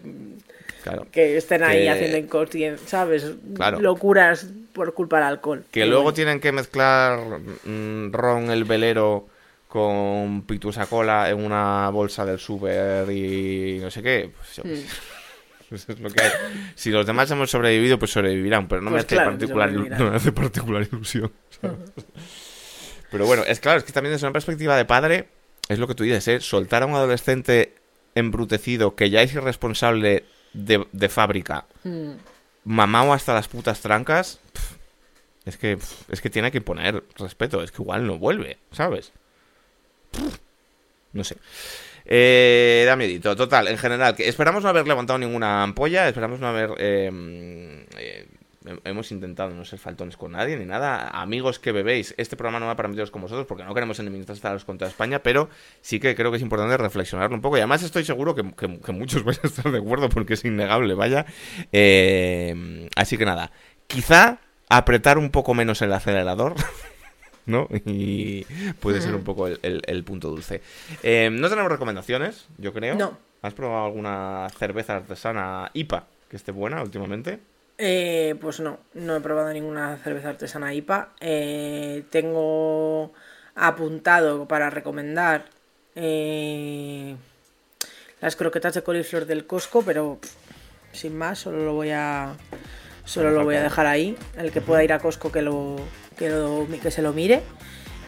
[0.83, 1.07] Claro.
[1.13, 3.33] que estén ahí Que- haciendo inconscien- ¿sabes?
[3.55, 3.81] Claro.
[3.81, 4.47] Locuras
[4.79, 5.65] por culpa del alcohol.
[5.71, 6.15] Que luego bueno.
[6.15, 7.19] tienen que mezclar
[7.65, 9.29] mm, ron el velero
[9.69, 14.33] con pitusa cola en una bolsa del super y no sé qué.
[14.35, 14.63] Pues, yo.
[15.69, 16.31] Pues es lo que hay.
[16.75, 20.11] Si los demás hemos sobrevivido, pues sobrevivirán, pero no, me, Pues hace claro particular, no
[20.11, 21.31] me hace particular ilusión.
[21.61, 21.77] ¿sabes?
[23.11, 25.29] pero bueno, es claro, es que también desde una perspectiva de padre,
[25.69, 26.41] es lo que tú dices, ¿eh?
[26.41, 27.75] Soltar a un adolescente
[28.15, 30.25] embrutecido que ya es irresponsable
[30.55, 32.13] de, de fábrica, Mm.
[32.65, 34.41] Mamado hasta las putas trancas,
[35.45, 35.79] es que
[36.11, 39.13] es que tiene que imponer respeto, es que igual no vuelve, ¿sabes?
[41.13, 41.37] No sé.
[42.05, 46.49] Eh, da miedito, total, en general, que esperamos no haber levantado ninguna ampolla, esperamos no
[46.49, 46.71] haber...
[46.79, 48.27] eh, eh,
[48.85, 51.09] hemos intentado no ser faltones con nadie ni nada.
[51.09, 54.61] Amigos que bebéis, este programa no va para meteros con vosotros porque no queremos enemistad
[54.63, 55.49] con toda España, pero
[55.81, 57.57] sí que creo que es importante reflexionarlo un poco.
[57.57, 60.45] Y además estoy seguro que, que- que muchos vais a estar de acuerdo porque es
[60.45, 61.25] innegable, vaya.
[61.73, 63.51] Eh, así que nada,
[63.87, 64.39] quizá
[64.69, 66.55] apretar un poco menos el acelerador.
[67.47, 67.67] ¿no?
[67.87, 68.45] Y
[68.81, 70.61] puede ser un poco el, el- el punto dulce.
[71.03, 72.95] Eh, no tenemos recomendaciones, yo creo.
[72.97, 73.17] No.
[73.41, 77.39] ¿Has probado alguna cerveza artesana IPA que esté buena últimamente?
[77.79, 81.11] Eh, pues no, no he probado ninguna cerveza artesana IPA.
[81.21, 83.13] Eh, tengo
[83.55, 85.47] apuntado para recomendar
[85.95, 87.17] eh,
[88.21, 90.33] las croquetas de coliflor del Costco, pero pff,
[90.93, 92.35] sin más, solo lo voy a
[93.05, 94.17] solo lo voy a dejar ahí.
[94.37, 95.77] El que pueda ir a Costco que lo
[96.17, 97.43] que, lo, que se lo mire.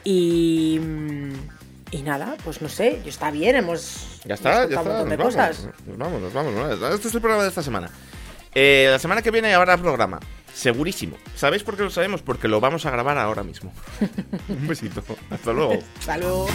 [0.03, 0.81] Y,
[1.93, 4.83] y nada, pues no sé, está bien, hemos, Ya está, ya está.
[4.83, 5.69] un montón de vamos, cosas.
[5.87, 6.95] vamos, nos vamos, nos vamos.
[6.97, 7.91] Este es el programa de esta semana.
[8.55, 10.21] Eh, la semana que viene habrá programa.
[10.53, 11.17] Segurísimo.
[11.37, 12.23] ¿Sabéis por qué lo sabemos?
[12.23, 13.73] Porque lo vamos a grabar ahora mismo.
[14.49, 15.03] Un besito.
[15.31, 15.79] Hasta luego.
[15.99, 16.49] Hasta luego.